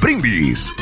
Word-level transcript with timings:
Brindis. 0.00 0.74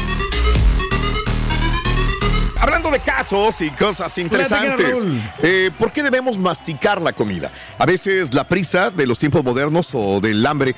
Hablando 2.58 2.90
de 2.90 3.00
casos 3.00 3.60
y 3.60 3.70
cosas 3.70 4.16
interesantes, 4.18 5.06
eh, 5.42 5.70
¿por 5.78 5.92
qué 5.92 6.02
debemos 6.02 6.38
masticar 6.38 7.00
la 7.00 7.12
comida? 7.12 7.50
A 7.78 7.86
veces 7.86 8.34
la 8.34 8.48
prisa 8.48 8.90
de 8.90 9.06
los 9.06 9.18
tiempos 9.18 9.44
modernos 9.44 9.90
o 9.94 10.20
del 10.20 10.44
hambre 10.46 10.74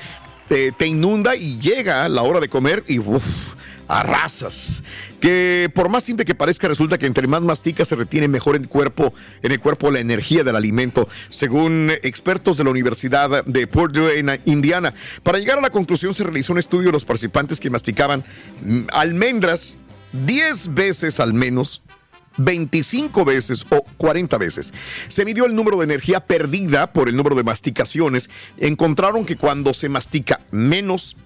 te, 0.47 0.71
te 0.71 0.87
inunda 0.87 1.35
y 1.35 1.59
llega 1.59 2.07
la 2.09 2.21
hora 2.21 2.39
de 2.39 2.49
comer 2.49 2.83
y 2.87 2.99
uf, 2.99 3.25
arrasas. 3.89 4.83
Que 5.19 5.69
por 5.73 5.89
más 5.89 6.05
simple 6.05 6.23
que 6.23 6.35
parezca, 6.35 6.69
resulta 6.69 6.97
que 6.97 7.07
entre 7.07 7.27
más 7.27 7.41
masticas 7.41 7.89
se 7.89 7.95
retiene 7.95 8.29
mejor 8.29 8.55
en 8.55 8.63
el 8.63 8.69
cuerpo, 8.69 9.13
en 9.41 9.51
el 9.51 9.59
cuerpo 9.59 9.91
la 9.91 9.99
energía 9.99 10.43
del 10.45 10.55
alimento, 10.55 11.09
según 11.27 11.91
expertos 12.03 12.57
de 12.57 12.63
la 12.63 12.69
Universidad 12.69 13.43
de 13.43 13.67
Purdue 13.67 14.19
en 14.19 14.39
Indiana. 14.45 14.93
Para 15.23 15.39
llegar 15.39 15.57
a 15.57 15.61
la 15.61 15.71
conclusión 15.71 16.13
se 16.13 16.23
realizó 16.23 16.53
un 16.53 16.59
estudio 16.59 16.87
de 16.87 16.93
los 16.93 17.03
participantes 17.03 17.59
que 17.59 17.69
masticaban 17.69 18.23
mm, 18.63 18.81
almendras 18.93 19.75
10 20.13 20.73
veces 20.73 21.19
al 21.19 21.33
menos 21.33 21.81
25 22.37 23.25
veces 23.25 23.65
o 23.69 23.83
40 23.97 24.37
veces. 24.37 24.73
Se 25.07 25.25
midió 25.25 25.45
el 25.45 25.55
número 25.55 25.77
de 25.77 25.85
energía 25.85 26.21
perdida 26.21 26.93
por 26.93 27.09
el 27.09 27.17
número 27.17 27.35
de 27.35 27.43
masticaciones. 27.43 28.29
Encontraron 28.57 29.25
que 29.25 29.35
cuando 29.35 29.73
se 29.73 29.89
mastica 29.89 30.39
menos, 30.51 31.17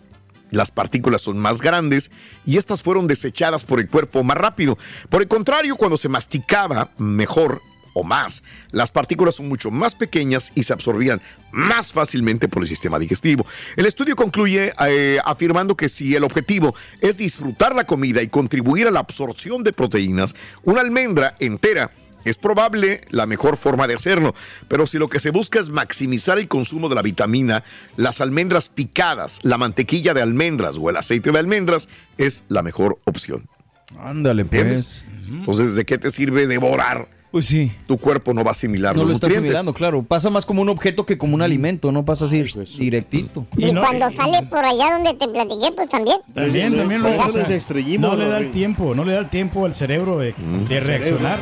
las 0.53 0.72
partículas 0.72 1.22
son 1.22 1.38
más 1.38 1.62
grandes 1.62 2.12
y 2.46 2.58
estas 2.58 2.84
fueron 2.84 3.08
desechadas 3.08 3.64
por 3.66 3.80
el 3.80 3.90
cuerpo 3.90 4.24
más 4.24 4.38
rápido. 4.38 4.78
Por 5.09 5.22
el 5.22 5.28
contrario, 5.28 5.75
cuando 5.75 5.97
se 5.97 6.09
masticaba 6.09 6.91
mejor 6.97 7.62
o 7.96 8.03
más, 8.03 8.44
las 8.72 8.91
partículas 8.91 9.36
son 9.36 9.47
mucho 9.47 9.69
más 9.69 9.96
pequeñas 9.96 10.52
y 10.56 10.64
se 10.64 10.74
absorbían 10.74 11.22
más 11.52 11.91
fácilmente 11.91 12.47
por 12.47 12.64
el 12.64 12.68
sistema 12.68 12.97
digestivo. 12.97 13.46
El 13.75 13.86
estudio 13.86 14.16
concluye 14.16 14.74
eh, 14.88 15.19
afirmando 15.24 15.75
que 15.75 15.90
si 15.90 16.16
el 16.16 16.24
objetivo 16.24 16.75
es 17.02 17.18
disfrutar 17.18 17.75
la 17.75 17.85
comida 17.85 18.22
y 18.22 18.30
contribuir 18.30 18.88
a 18.88 18.91
la 18.91 19.00
absorción 19.00 19.64
de 19.64 19.74
proteínas, 19.74 20.34
una 20.64 20.81
almendra 20.81 21.35
entera 21.40 21.91
es 22.25 22.38
probable 22.38 23.01
la 23.09 23.25
mejor 23.25 23.57
forma 23.57 23.88
de 23.88 23.95
hacerlo, 23.95 24.35
pero 24.67 24.88
si 24.88 24.97
lo 24.97 25.09
que 25.09 25.19
se 25.19 25.31
busca 25.31 25.59
es 25.59 25.69
maximizar 25.69 26.38
el 26.38 26.47
consumo 26.47 26.89
de 26.89 26.95
la 26.95 27.01
vitamina, 27.01 27.63
las 27.97 28.22
almendras 28.22 28.69
picadas, 28.69 29.39
la 29.44 29.57
mantequilla 29.57 30.13
de 30.13 30.22
almendras 30.22 30.78
o 30.79 30.89
el 30.89 30.97
aceite 30.97 31.31
de 31.31 31.39
almendras 31.39 31.89
es 32.17 32.44
la 32.50 32.63
mejor 32.63 33.00
opción. 33.06 33.47
Ándale, 34.00 34.45
pues. 34.45 35.06
Entonces, 35.28 35.75
¿de 35.75 35.85
qué 35.85 35.97
te 35.97 36.11
sirve 36.11 36.47
devorar? 36.47 37.07
Pues 37.33 37.47
sí. 37.47 37.71
Tu 37.88 37.97
cuerpo 37.97 38.31
no 38.31 38.44
va 38.44 38.49
a 38.49 38.51
asimilar 38.51 38.95
No 38.95 39.01
los 39.01 39.07
lo 39.07 39.13
está 39.16 39.25
nutrientes. 39.25 39.55
asimilando, 39.55 39.73
claro. 39.73 40.03
Pasa 40.03 40.29
más 40.29 40.45
como 40.45 40.61
un 40.61 40.69
objeto 40.69 41.03
que 41.03 41.17
como 41.17 41.33
un 41.33 41.41
alimento, 41.41 41.91
no 41.91 42.05
pasa 42.05 42.25
así 42.25 42.44
directito. 42.77 43.47
Y, 43.57 43.73
cuando 43.73 44.07
sale 44.11 44.44
por 44.44 44.63
allá 44.63 44.94
donde 44.94 45.16
te 45.16 45.27
platiqué, 45.27 45.72
pues 45.75 45.89
también. 45.89 46.17
También, 46.31 46.77
también 46.77 47.01
lo 47.01 47.09
Pues, 47.09 47.25
o 47.25 47.31
sea, 47.31 47.55
extrañimos, 47.55 48.11
No 48.11 48.16
le 48.16 48.29
da 48.29 48.38
el 48.38 48.51
tiempo, 48.51 48.93
no 48.93 49.03
le 49.03 49.13
da 49.13 49.19
el 49.19 49.31
tiempo 49.31 49.66
al 49.66 49.73
cerebro 49.73 50.19
de, 50.19 50.35
de 50.69 50.79
reaccionar. 50.79 51.39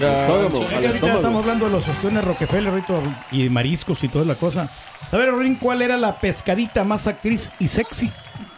Ahorita 0.00 1.14
estamos 1.16 1.42
hablando 1.42 1.66
de 1.66 1.72
los 1.72 1.86
ostiones 1.86 2.24
Rockefeller 2.24 2.72
ahorita, 2.72 3.26
y 3.30 3.50
mariscos 3.50 4.02
y 4.02 4.08
toda 4.08 4.24
la 4.24 4.36
cosa. 4.36 4.70
A 5.12 5.16
ver, 5.18 5.28
Rorín, 5.28 5.56
¿cuál 5.56 5.82
era 5.82 5.98
la 5.98 6.20
pescadita 6.20 6.84
más 6.84 7.06
actriz 7.06 7.52
y 7.58 7.68
sexy? 7.68 8.10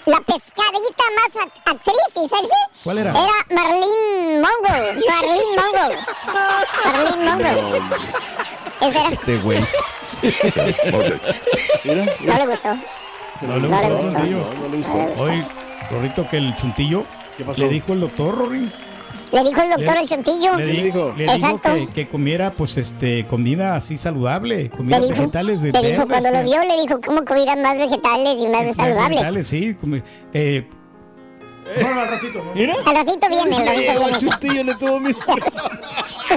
La 0.06 0.20
pescadita 0.20 1.04
más 1.16 1.44
act- 1.46 1.60
actriz 1.64 1.96
y 2.14 2.28
sexy. 2.28 2.82
¿Cuál 2.84 2.98
era? 2.98 3.10
Era 3.10 3.32
Marlene 3.50 4.40
Monroe. 4.40 5.00
Marlene 5.10 5.56
Monroe. 5.56 5.96
Marlene 6.84 7.24
Monroe. 7.30 7.82
Esa 8.80 8.88
era. 9.00 9.08
Este 9.08 9.36
güey. 9.38 9.60
No 10.92 12.38
le 12.38 12.46
gustó. 12.46 12.76
No 13.42 13.58
le 13.58 13.68
gustó. 13.68 13.88
No 13.88 14.68
le 14.68 14.76
gustó. 14.78 15.22
Hoy, 15.22 15.46
Rorrito, 15.90 16.28
que 16.28 16.36
el 16.38 16.54
chuntillo 16.56 17.04
¿Qué 17.36 17.44
pasó? 17.44 17.60
le 17.60 17.68
dijo 17.68 17.92
el 17.92 18.00
doctor, 18.00 18.36
Rorín. 18.38 18.72
Le 19.32 19.42
dijo 19.42 19.60
el 19.60 19.70
doctor 19.70 19.94
Le- 19.94 20.00
el 20.02 20.08
chuntillo. 20.08 20.54
Le, 20.56 20.66
le 20.66 20.72
di- 20.72 20.82
dijo? 20.82 21.12
le 21.16 21.24
dijo 21.24 21.34
Exacto. 21.36 21.74
que, 21.74 21.86
que 21.88 22.08
comiera, 22.08 22.52
pues, 22.52 22.76
este, 22.76 23.26
comida 23.26 23.74
así 23.74 23.96
saludable, 23.96 24.70
comida 24.70 24.98
Le 25.00 25.06
dijo, 25.08 25.18
vegetales 25.20 25.62
de 25.62 25.72
le 25.72 25.90
dijo 25.90 26.06
cuando 26.06 26.30
lo 26.30 26.38
eh, 26.38 26.44
vio, 26.44 26.62
le 26.62 26.80
dijo 26.82 27.00
cómo 27.04 27.24
comida 27.24 27.56
más 27.56 27.76
vegetales 27.76 28.36
y 28.38 28.46
más 28.48 28.64
más 28.66 28.76
saludable. 28.76 29.08
vegetales, 29.16 29.46
sí. 29.48 29.74
come- 29.80 30.02
eh, 30.32 30.68
no, 31.80 31.88
al 32.00 32.08
ratito, 32.08 32.44
no. 32.44 32.54
Mira. 32.54 32.74
Al 32.86 32.94
ratito 32.94 33.26
viene, 33.28 33.56
al 33.56 33.66
ratito 33.66 33.80
El 34.60 34.66
le 34.66 34.74
tuvo. 34.76 34.96
Al 34.96 35.04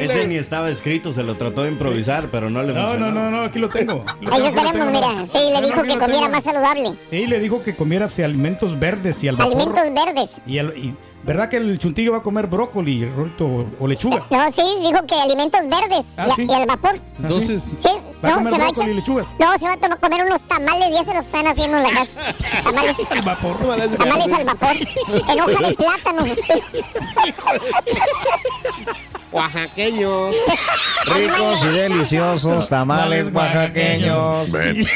Ese 0.00 0.26
ni 0.26 0.36
estaba 0.36 0.70
escrito, 0.70 1.12
se 1.12 1.22
lo 1.22 1.36
trató 1.36 1.62
de 1.62 1.70
improvisar, 1.70 2.28
pero 2.30 2.50
no 2.50 2.62
le 2.62 2.72
No, 2.72 2.82
funcionó. 2.88 3.10
no, 3.12 3.30
no, 3.30 3.30
no, 3.30 3.42
aquí 3.44 3.58
lo 3.58 3.68
tengo. 3.68 4.04
Lo 4.20 4.32
Ahí 4.32 4.42
tengo, 4.42 4.62
lo 4.62 4.70
tenemos, 4.70 4.92
tengo. 4.92 4.92
mira. 4.92 5.26
Sí, 5.32 5.38
le 5.38 5.60
no, 5.60 5.66
dijo 5.66 5.82
que 5.82 5.88
comiera 5.98 6.06
tengo. 6.20 6.28
más 6.30 6.44
saludable. 6.44 6.92
Sí, 7.10 7.26
le 7.26 7.38
dijo 7.40 7.62
que 7.62 7.76
comiera 7.76 8.10
sí, 8.10 8.22
alimentos 8.22 8.78
verdes 8.78 9.22
y 9.24 9.28
al. 9.28 9.40
Alimentos 9.40 9.92
verdes. 9.92 10.30
Y, 10.46 10.58
al- 10.58 10.76
y- 10.76 10.94
¿Verdad 11.26 11.48
que 11.48 11.56
el 11.56 11.76
chuntillo 11.78 12.12
va 12.12 12.18
a 12.18 12.22
comer 12.22 12.46
brócoli, 12.46 13.04
o, 13.40 13.66
o 13.80 13.88
lechuga? 13.88 14.22
No, 14.30 14.52
sí, 14.52 14.62
dijo 14.80 15.04
que 15.08 15.14
alimentos 15.16 15.62
verdes 15.66 16.04
Ah, 16.16 16.26
y, 16.28 16.32
sí. 16.32 16.46
y 16.48 16.52
al 16.54 16.66
vapor. 16.66 17.00
Entonces, 17.20 17.64
Sí, 17.64 17.76
¿Va 18.24 18.28
a 18.28 18.34
comer 18.34 18.52
se 18.52 18.58
va 18.58 18.64
a 18.64 18.68
brócoli 18.68 18.90
y 18.92 18.94
lechugas? 18.94 19.26
No, 19.40 19.58
se 19.58 19.64
va 19.64 19.72
a 19.72 19.76
tomar- 19.76 19.98
comer 19.98 20.24
unos 20.24 20.46
tamales, 20.46 20.88
ya 20.92 21.04
se 21.04 21.14
los 21.14 21.24
están 21.24 21.46
haciendo 21.48 21.78
en 21.78 21.82
la 21.82 21.90
casa. 21.90 22.10
Tamales, 22.64 22.96
El 23.10 23.22
vapor. 23.22 23.56
tamales 23.98 24.32
al 24.32 24.44
vapor. 24.44 24.76
En 25.28 25.40
hoja 25.40 25.68
de 25.68 25.74
plátano. 25.74 26.22
Oaxaqueños. 29.32 30.34
ricos 31.06 31.64
y 31.64 31.68
deliciosos 31.68 32.68
tamales 32.68 33.30
oaxaqueños. 33.32 34.50
Ven. 34.50 34.86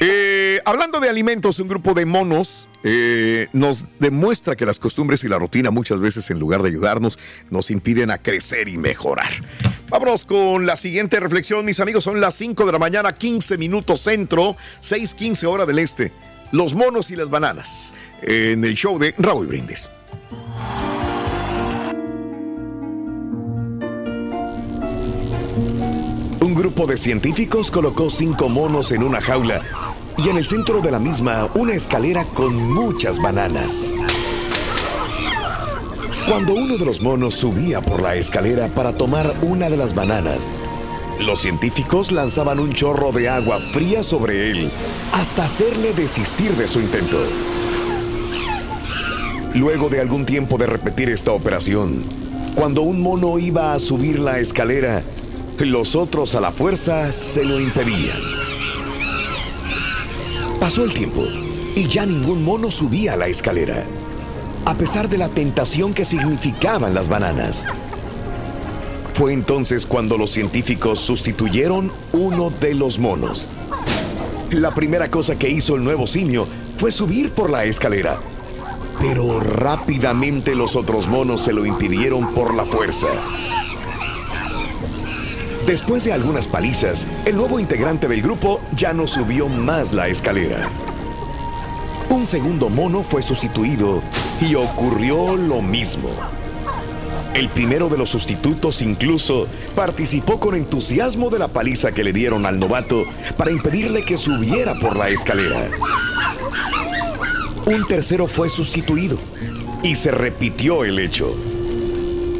Eh, 0.00 0.60
hablando 0.64 1.00
de 1.00 1.08
alimentos, 1.08 1.58
un 1.60 1.68
grupo 1.68 1.92
de 1.94 2.06
monos 2.06 2.68
eh, 2.86 3.48
nos 3.54 3.86
demuestra 3.98 4.56
que 4.56 4.66
las 4.66 4.78
costumbres 4.78 5.24
y 5.24 5.28
la 5.28 5.38
rutina 5.38 5.70
muchas 5.70 6.00
veces 6.00 6.30
en 6.30 6.38
lugar 6.38 6.62
de 6.62 6.68
ayudarnos 6.68 7.18
nos 7.50 7.70
impiden 7.70 8.10
a 8.10 8.18
crecer 8.18 8.68
y 8.68 8.76
mejorar. 8.76 9.30
Vámonos 9.88 10.26
con 10.26 10.66
la 10.66 10.76
siguiente 10.76 11.18
reflexión, 11.18 11.64
mis 11.64 11.80
amigos. 11.80 12.04
Son 12.04 12.20
las 12.20 12.34
5 12.34 12.66
de 12.66 12.72
la 12.72 12.78
mañana, 12.78 13.14
15 13.14 13.56
minutos 13.56 14.02
centro, 14.02 14.54
6:15 14.82 15.46
hora 15.46 15.64
del 15.64 15.78
este. 15.78 16.12
Los 16.52 16.74
monos 16.74 17.10
y 17.10 17.16
las 17.16 17.30
bananas. 17.30 17.94
En 18.20 18.64
el 18.64 18.74
show 18.74 18.98
de 18.98 19.14
Raúl 19.16 19.46
Brindis. 19.46 19.90
Un 26.40 26.54
grupo 26.54 26.86
de 26.86 26.98
científicos 26.98 27.70
colocó 27.70 28.10
cinco 28.10 28.50
monos 28.50 28.92
en 28.92 29.02
una 29.02 29.22
jaula 29.22 29.83
y 30.18 30.28
en 30.28 30.36
el 30.36 30.44
centro 30.44 30.80
de 30.80 30.90
la 30.90 30.98
misma 30.98 31.48
una 31.54 31.74
escalera 31.74 32.24
con 32.24 32.56
muchas 32.56 33.20
bananas. 33.20 33.94
Cuando 36.28 36.54
uno 36.54 36.76
de 36.76 36.86
los 36.86 37.02
monos 37.02 37.34
subía 37.34 37.80
por 37.80 38.00
la 38.00 38.14
escalera 38.14 38.68
para 38.68 38.96
tomar 38.96 39.36
una 39.42 39.68
de 39.68 39.76
las 39.76 39.94
bananas, 39.94 40.50
los 41.20 41.40
científicos 41.40 42.12
lanzaban 42.12 42.58
un 42.58 42.72
chorro 42.72 43.12
de 43.12 43.28
agua 43.28 43.60
fría 43.60 44.02
sobre 44.02 44.50
él 44.50 44.72
hasta 45.12 45.44
hacerle 45.44 45.92
desistir 45.92 46.52
de 46.52 46.66
su 46.66 46.80
intento. 46.80 47.18
Luego 49.54 49.88
de 49.88 50.00
algún 50.00 50.26
tiempo 50.26 50.58
de 50.58 50.66
repetir 50.66 51.10
esta 51.10 51.32
operación, 51.32 52.04
cuando 52.56 52.82
un 52.82 53.00
mono 53.00 53.38
iba 53.38 53.72
a 53.72 53.78
subir 53.78 54.18
la 54.18 54.38
escalera, 54.38 55.04
los 55.58 55.94
otros 55.94 56.34
a 56.34 56.40
la 56.40 56.50
fuerza 56.50 57.12
se 57.12 57.44
lo 57.44 57.60
impedían. 57.60 58.43
Pasó 60.64 60.82
el 60.82 60.94
tiempo 60.94 61.26
y 61.76 61.86
ya 61.88 62.06
ningún 62.06 62.42
mono 62.42 62.70
subía 62.70 63.18
la 63.18 63.26
escalera, 63.26 63.84
a 64.64 64.74
pesar 64.78 65.10
de 65.10 65.18
la 65.18 65.28
tentación 65.28 65.92
que 65.92 66.06
significaban 66.06 66.94
las 66.94 67.10
bananas. 67.10 67.66
Fue 69.12 69.34
entonces 69.34 69.84
cuando 69.84 70.16
los 70.16 70.30
científicos 70.30 71.00
sustituyeron 71.00 71.92
uno 72.12 72.48
de 72.48 72.74
los 72.74 72.98
monos. 72.98 73.52
La 74.52 74.72
primera 74.74 75.10
cosa 75.10 75.36
que 75.36 75.50
hizo 75.50 75.76
el 75.76 75.84
nuevo 75.84 76.06
simio 76.06 76.48
fue 76.78 76.90
subir 76.92 77.32
por 77.32 77.50
la 77.50 77.64
escalera, 77.64 78.18
pero 78.98 79.40
rápidamente 79.40 80.54
los 80.54 80.76
otros 80.76 81.08
monos 81.08 81.42
se 81.42 81.52
lo 81.52 81.66
impidieron 81.66 82.32
por 82.32 82.54
la 82.54 82.64
fuerza. 82.64 83.08
Después 85.66 86.04
de 86.04 86.12
algunas 86.12 86.46
palizas, 86.46 87.06
el 87.24 87.36
nuevo 87.36 87.58
integrante 87.58 88.06
del 88.06 88.20
grupo 88.20 88.60
ya 88.76 88.92
no 88.92 89.06
subió 89.06 89.48
más 89.48 89.94
la 89.94 90.08
escalera. 90.08 90.68
Un 92.10 92.26
segundo 92.26 92.68
mono 92.68 93.02
fue 93.02 93.22
sustituido 93.22 94.02
y 94.42 94.56
ocurrió 94.56 95.36
lo 95.36 95.62
mismo. 95.62 96.10
El 97.34 97.48
primero 97.48 97.88
de 97.88 97.96
los 97.96 98.10
sustitutos 98.10 98.82
incluso 98.82 99.48
participó 99.74 100.38
con 100.38 100.54
entusiasmo 100.54 101.30
de 101.30 101.38
la 101.38 101.48
paliza 101.48 101.92
que 101.92 102.04
le 102.04 102.12
dieron 102.12 102.44
al 102.44 102.58
novato 102.58 103.04
para 103.38 103.50
impedirle 103.50 104.04
que 104.04 104.18
subiera 104.18 104.78
por 104.78 104.96
la 104.96 105.08
escalera. 105.08 105.70
Un 107.66 107.86
tercero 107.86 108.28
fue 108.28 108.50
sustituido 108.50 109.18
y 109.82 109.96
se 109.96 110.10
repitió 110.10 110.84
el 110.84 110.98
hecho. 110.98 111.34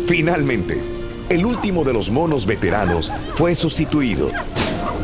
Finalmente, 0.06 0.93
el 1.28 1.46
último 1.46 1.84
de 1.84 1.92
los 1.92 2.10
monos 2.10 2.46
veteranos 2.46 3.10
fue 3.34 3.54
sustituido, 3.54 4.30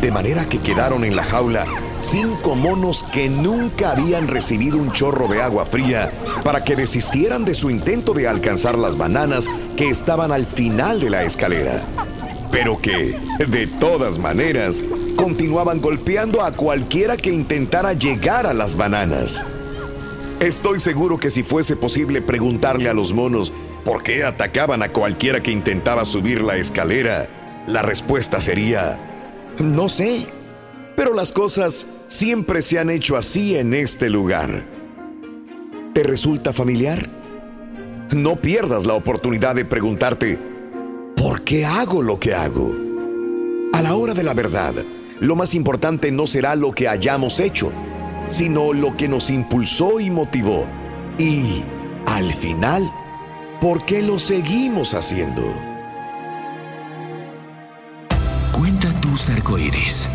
de 0.00 0.10
manera 0.10 0.48
que 0.48 0.60
quedaron 0.60 1.04
en 1.04 1.16
la 1.16 1.24
jaula 1.24 1.66
cinco 2.00 2.54
monos 2.54 3.02
que 3.12 3.28
nunca 3.28 3.92
habían 3.92 4.28
recibido 4.28 4.78
un 4.78 4.92
chorro 4.92 5.28
de 5.28 5.42
agua 5.42 5.66
fría 5.66 6.12
para 6.44 6.64
que 6.64 6.76
desistieran 6.76 7.44
de 7.44 7.54
su 7.54 7.70
intento 7.70 8.12
de 8.12 8.28
alcanzar 8.28 8.78
las 8.78 8.96
bananas 8.96 9.46
que 9.76 9.88
estaban 9.88 10.32
al 10.32 10.46
final 10.46 11.00
de 11.00 11.10
la 11.10 11.24
escalera, 11.24 11.82
pero 12.50 12.80
que, 12.80 13.18
de 13.46 13.66
todas 13.66 14.18
maneras, 14.18 14.82
continuaban 15.16 15.80
golpeando 15.80 16.42
a 16.42 16.52
cualquiera 16.52 17.16
que 17.16 17.30
intentara 17.30 17.92
llegar 17.92 18.46
a 18.46 18.54
las 18.54 18.76
bananas. 18.76 19.44
Estoy 20.40 20.80
seguro 20.80 21.18
que 21.18 21.28
si 21.28 21.42
fuese 21.42 21.76
posible 21.76 22.22
preguntarle 22.22 22.88
a 22.88 22.94
los 22.94 23.12
monos 23.12 23.52
por 23.84 24.02
qué 24.02 24.24
atacaban 24.24 24.82
a 24.82 24.90
cualquiera 24.90 25.42
que 25.42 25.50
intentaba 25.50 26.04
subir 26.04 26.42
la 26.42 26.56
escalera, 26.56 27.28
la 27.66 27.82
respuesta 27.82 28.40
sería, 28.40 28.98
no 29.58 29.88
sé, 29.88 30.26
pero 30.96 31.14
las 31.14 31.32
cosas 31.32 31.86
siempre 32.08 32.62
se 32.62 32.78
han 32.78 32.90
hecho 32.90 33.16
así 33.16 33.56
en 33.56 33.74
este 33.74 34.10
lugar. 34.10 34.62
¿Te 35.94 36.02
resulta 36.02 36.52
familiar? 36.52 37.08
No 38.10 38.36
pierdas 38.36 38.86
la 38.86 38.94
oportunidad 38.94 39.54
de 39.54 39.64
preguntarte, 39.64 40.38
¿por 41.16 41.42
qué 41.42 41.64
hago 41.64 42.02
lo 42.02 42.18
que 42.18 42.34
hago? 42.34 42.74
A 43.72 43.82
la 43.82 43.94
hora 43.94 44.14
de 44.14 44.22
la 44.22 44.34
verdad, 44.34 44.74
lo 45.20 45.36
más 45.36 45.54
importante 45.54 46.10
no 46.10 46.26
será 46.26 46.56
lo 46.56 46.72
que 46.72 46.88
hayamos 46.88 47.40
hecho, 47.40 47.70
sino 48.28 48.72
lo 48.72 48.96
que 48.96 49.08
nos 49.08 49.30
impulsó 49.30 50.00
y 50.00 50.10
motivó. 50.10 50.64
Y, 51.18 51.62
al 52.06 52.32
final, 52.34 52.90
¿por 53.60 53.84
qué 53.84 54.02
lo 54.02 54.18
seguimos 54.18 54.94
haciendo? 54.94 55.42
Cuenta 58.52 58.92
tus 59.00 59.28
arcoíris, 59.28 60.08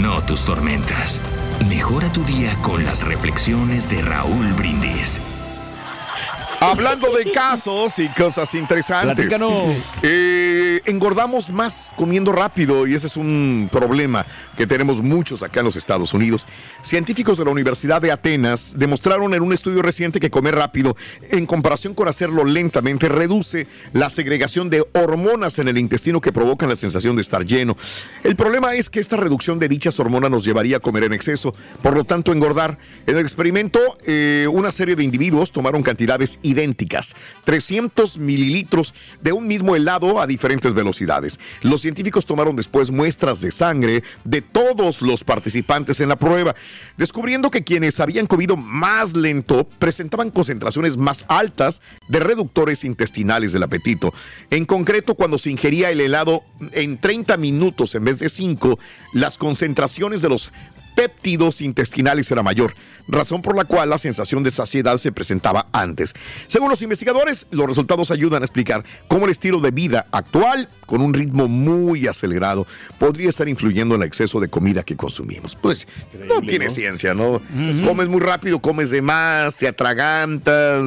no 0.00 0.22
tus 0.22 0.44
tormentas. 0.44 1.20
Mejora 1.68 2.12
tu 2.12 2.22
día 2.24 2.54
con 2.62 2.84
las 2.84 3.06
reflexiones 3.06 3.88
de 3.88 4.02
Raúl 4.02 4.52
Brindis. 4.54 5.20
Hablando 6.62 7.12
de 7.16 7.32
casos 7.32 7.98
y 7.98 8.08
cosas 8.10 8.54
interesantes. 8.54 9.34
Eh, 10.00 10.80
engordamos 10.84 11.50
más 11.50 11.92
comiendo 11.96 12.30
rápido 12.30 12.86
y 12.86 12.94
ese 12.94 13.08
es 13.08 13.16
un 13.16 13.68
problema 13.70 14.24
que 14.56 14.64
tenemos 14.64 15.02
muchos 15.02 15.42
acá 15.42 15.58
en 15.58 15.66
los 15.66 15.74
Estados 15.74 16.14
Unidos. 16.14 16.46
Científicos 16.84 17.38
de 17.38 17.46
la 17.46 17.50
Universidad 17.50 18.00
de 18.00 18.12
Atenas 18.12 18.74
demostraron 18.76 19.34
en 19.34 19.42
un 19.42 19.52
estudio 19.52 19.82
reciente 19.82 20.20
que 20.20 20.30
comer 20.30 20.54
rápido, 20.54 20.96
en 21.30 21.46
comparación 21.46 21.94
con 21.94 22.06
hacerlo 22.06 22.44
lentamente, 22.44 23.08
reduce 23.08 23.66
la 23.92 24.08
segregación 24.08 24.70
de 24.70 24.86
hormonas 24.92 25.58
en 25.58 25.66
el 25.66 25.78
intestino 25.78 26.20
que 26.20 26.30
provocan 26.30 26.68
la 26.68 26.76
sensación 26.76 27.16
de 27.16 27.22
estar 27.22 27.44
lleno. 27.44 27.76
El 28.22 28.36
problema 28.36 28.76
es 28.76 28.88
que 28.88 29.00
esta 29.00 29.16
reducción 29.16 29.58
de 29.58 29.68
dichas 29.68 29.98
hormonas 29.98 30.30
nos 30.30 30.44
llevaría 30.44 30.76
a 30.76 30.80
comer 30.80 31.02
en 31.02 31.12
exceso, 31.12 31.56
por 31.82 31.96
lo 31.96 32.04
tanto 32.04 32.32
engordar. 32.32 32.78
En 33.08 33.16
el 33.16 33.22
experimento, 33.22 33.80
eh, 34.06 34.46
una 34.52 34.70
serie 34.70 34.94
de 34.94 35.02
individuos 35.02 35.50
tomaron 35.50 35.82
cantidades 35.82 36.38
idénticas, 36.52 37.14
300 37.44 38.18
mililitros 38.18 38.94
de 39.20 39.32
un 39.32 39.46
mismo 39.46 39.76
helado 39.76 40.20
a 40.20 40.26
diferentes 40.26 40.74
velocidades. 40.74 41.40
Los 41.62 41.82
científicos 41.82 42.26
tomaron 42.26 42.56
después 42.56 42.90
muestras 42.90 43.40
de 43.40 43.50
sangre 43.50 44.04
de 44.24 44.42
todos 44.42 45.02
los 45.02 45.24
participantes 45.24 46.00
en 46.00 46.08
la 46.08 46.16
prueba, 46.16 46.54
descubriendo 46.96 47.50
que 47.50 47.64
quienes 47.64 48.00
habían 48.00 48.26
comido 48.26 48.56
más 48.56 49.16
lento 49.16 49.64
presentaban 49.78 50.30
concentraciones 50.30 50.96
más 50.96 51.24
altas 51.28 51.82
de 52.08 52.20
reductores 52.20 52.84
intestinales 52.84 53.52
del 53.52 53.62
apetito. 53.62 54.14
En 54.50 54.64
concreto, 54.64 55.14
cuando 55.14 55.38
se 55.38 55.50
ingería 55.50 55.90
el 55.90 56.00
helado 56.00 56.42
en 56.72 56.98
30 56.98 57.36
minutos 57.36 57.94
en 57.94 58.04
vez 58.04 58.18
de 58.18 58.28
5, 58.28 58.78
las 59.14 59.38
concentraciones 59.38 60.22
de 60.22 60.28
los 60.28 60.52
péptidos 60.94 61.60
intestinales 61.62 62.30
era 62.30 62.42
mayor, 62.42 62.74
razón 63.08 63.42
por 63.42 63.56
la 63.56 63.64
cual 63.64 63.90
la 63.90 63.98
sensación 63.98 64.42
de 64.42 64.50
saciedad 64.50 64.96
se 64.96 65.12
presentaba 65.12 65.66
antes. 65.72 66.14
Según 66.46 66.70
los 66.70 66.82
investigadores, 66.82 67.46
los 67.50 67.66
resultados 67.66 68.10
ayudan 68.10 68.42
a 68.42 68.44
explicar 68.44 68.84
cómo 69.08 69.24
el 69.24 69.30
estilo 69.32 69.60
de 69.60 69.70
vida 69.70 70.06
actual, 70.12 70.68
con 70.86 71.00
un 71.00 71.12
ritmo 71.14 71.48
muy 71.48 72.06
acelerado, 72.06 72.66
podría 72.98 73.28
estar 73.30 73.48
influyendo 73.48 73.94
en 73.94 74.02
el 74.02 74.06
exceso 74.06 74.38
de 74.40 74.48
comida 74.48 74.82
que 74.82 74.96
consumimos. 74.96 75.56
Pues 75.56 75.86
no 76.28 76.40
tiene 76.40 76.68
ciencia, 76.70 77.14
¿no? 77.14 77.40
Comes 77.86 78.08
muy 78.08 78.20
rápido, 78.20 78.60
comes 78.60 78.90
de 78.90 79.02
más, 79.02 79.56
te 79.56 79.66
atragantas, 79.68 80.82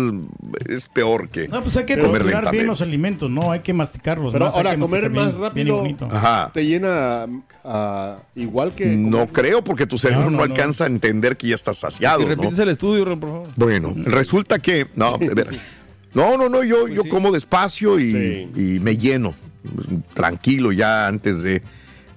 es 0.68 0.88
peor 0.88 1.30
que 1.30 1.48
No, 1.48 1.62
pues 1.62 1.76
hay 1.78 1.86
que 1.86 1.98
comer 2.00 2.24
bien 2.24 2.36
lentamente. 2.36 2.66
los 2.66 2.82
alimentos, 2.82 3.30
¿no? 3.30 3.52
Hay 3.52 3.60
que 3.62 3.74
masticarlos. 3.74 4.32
Pero 4.34 4.46
más, 4.46 4.54
hay 4.54 4.58
ahora, 4.60 4.72
que 4.76 4.80
comer 4.80 5.10
más 5.10 5.54
bien- 5.54 5.68
bien 5.68 5.68
rápido. 6.00 6.10
Ajá. 6.12 6.52
te 6.54 6.66
llena 6.66 7.26
ah, 7.64 8.18
igual 8.36 8.74
que. 8.74 8.86
No 8.96 9.28
creo 9.28 9.64
porque 9.64 9.86
tu 9.96 10.00
cerebro 10.00 10.26
No, 10.26 10.32
no, 10.32 10.38
no, 10.38 10.46
no. 10.46 10.52
alcanza 10.52 10.84
a 10.84 10.88
entender 10.88 11.38
que 11.38 11.48
ya 11.48 11.56
estás 11.56 11.78
saciado. 11.78 12.20
Si 12.22 12.26
repites 12.26 12.60
el 12.60 12.70
estudio, 12.70 13.04
por 13.20 13.30
favor. 13.30 13.50
Bueno, 13.56 13.94
resulta 14.06 14.60
que. 14.60 14.88
No, 14.96 15.18
de 15.18 15.34
ver- 15.34 15.60
no, 16.14 16.38
no, 16.38 16.48
no, 16.50 16.64
yo, 16.64 16.88
yo 16.88 17.02
sí. 17.04 17.10
como 17.10 17.32
despacio 17.32 18.00
y, 18.00 18.12
Sí. 18.12 18.50
y 18.56 18.80
me 18.80 18.98
lleno. 18.98 19.34
Tranquilo 20.14 20.72
ya 20.72 21.08
antes 21.08 21.42
de. 21.44 21.62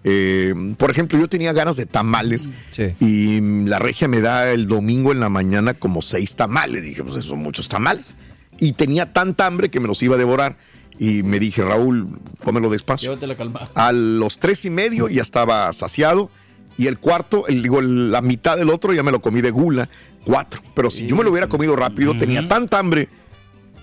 eh, 0.05 0.55
por 0.77 0.91
ejemplo, 0.91 1.19
yo 1.19 1.29
tenía 1.29 1.53
ganas 1.53 1.77
de 1.77 1.87
tamales 1.87 2.49
Sí. 2.71 2.95
y 3.01 3.41
la 3.69 3.79
regia 3.79 4.07
me 4.09 4.21
da 4.21 4.51
el 4.53 4.67
domingo 4.67 5.13
en 5.13 5.21
la 5.21 5.29
mañana 5.29 5.75
como 5.75 6.03
seis 6.03 6.35
tamales. 6.37 6.83
Dije, 6.83 7.03
pues 7.03 7.17
esos 7.17 7.31
son 7.31 7.41
muchos 7.41 7.69
tamales. 7.69 8.17
Y 8.61 8.73
tenía 8.73 9.13
tanta 9.13 9.47
hambre 9.47 9.71
que 9.71 9.81
me 9.81 9.89
los 9.89 10.03
iba 10.03 10.15
a 10.15 10.19
devorar. 10.19 10.57
Y 11.01 11.23
me 11.23 11.39
dije, 11.39 11.63
Raúl, 11.63 12.19
cómelo 12.43 12.71
despacio. 12.71 13.11
Llévate 13.11 13.27
la 13.29 13.37
calma. 13.37 13.69
A 13.75 13.93
los 13.93 14.39
tres 14.39 14.65
y 14.65 14.71
medio 14.71 15.09
ya 15.09 15.23
estaba 15.23 15.73
saciado. 15.73 16.29
Y 16.79 16.87
el 16.87 16.99
cuarto, 16.99 17.47
el, 17.49 17.63
digo, 17.63 17.81
la 17.83 18.23
mitad 18.23 18.57
del 18.57 18.71
otro 18.71 18.95
ya 18.95 19.03
me 19.03 19.13
lo 19.13 19.21
comí 19.21 19.41
de 19.41 19.51
gula, 19.51 19.89
cuatro. 20.25 20.63
Pero 20.75 20.91
si 20.91 21.07
yo 21.07 21.17
me 21.17 21.25
lo 21.25 21.31
hubiera 21.31 21.49
comido 21.49 21.77
rápido, 21.77 22.17
tenía 22.17 22.49
tanta 22.49 22.79
hambre 22.79 23.09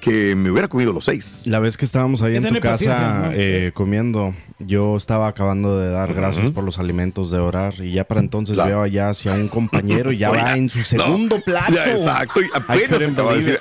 que 0.02 0.36
me 0.36 0.52
hubiera 0.52 0.68
comido 0.68 0.94
los 0.94 1.06
seis. 1.06 1.44
La 1.46 1.60
vez 1.60 1.78
que 1.78 1.86
estábamos 1.86 2.22
ahí 2.22 2.36
en 2.36 2.44
tu 2.48 2.60
casa 2.60 3.32
eh, 3.34 3.72
comiendo, 3.74 4.34
yo 4.60 4.96
estaba 4.98 5.28
acabando 5.28 5.80
de 5.80 5.90
dar 5.90 6.14
gracias 6.14 6.52
por 6.52 6.64
los 6.64 6.78
alimentos 6.80 7.32
de 7.32 7.40
orar 7.40 7.74
y 7.80 7.94
ya 7.94 8.04
para 8.04 8.22
entonces 8.22 8.56
Claro. 8.56 8.70
veo 8.70 8.82
allá 8.84 9.10
hacia 9.10 9.34
un 9.34 9.48
compañero 9.48 10.12
y 10.12 10.18
ya 10.18 10.30
Oiga, 10.32 10.44
va 10.44 10.58
en 10.58 10.70
su 10.70 10.80
no. 10.80 10.84
segundo 10.84 11.40
plato. 11.42 11.74
Ya, 11.74 11.92
exacto, 11.92 12.42
y 12.42 12.46
apenas 12.54 13.02
acaba 13.02 13.32
de 13.32 13.38
decir. 13.38 13.60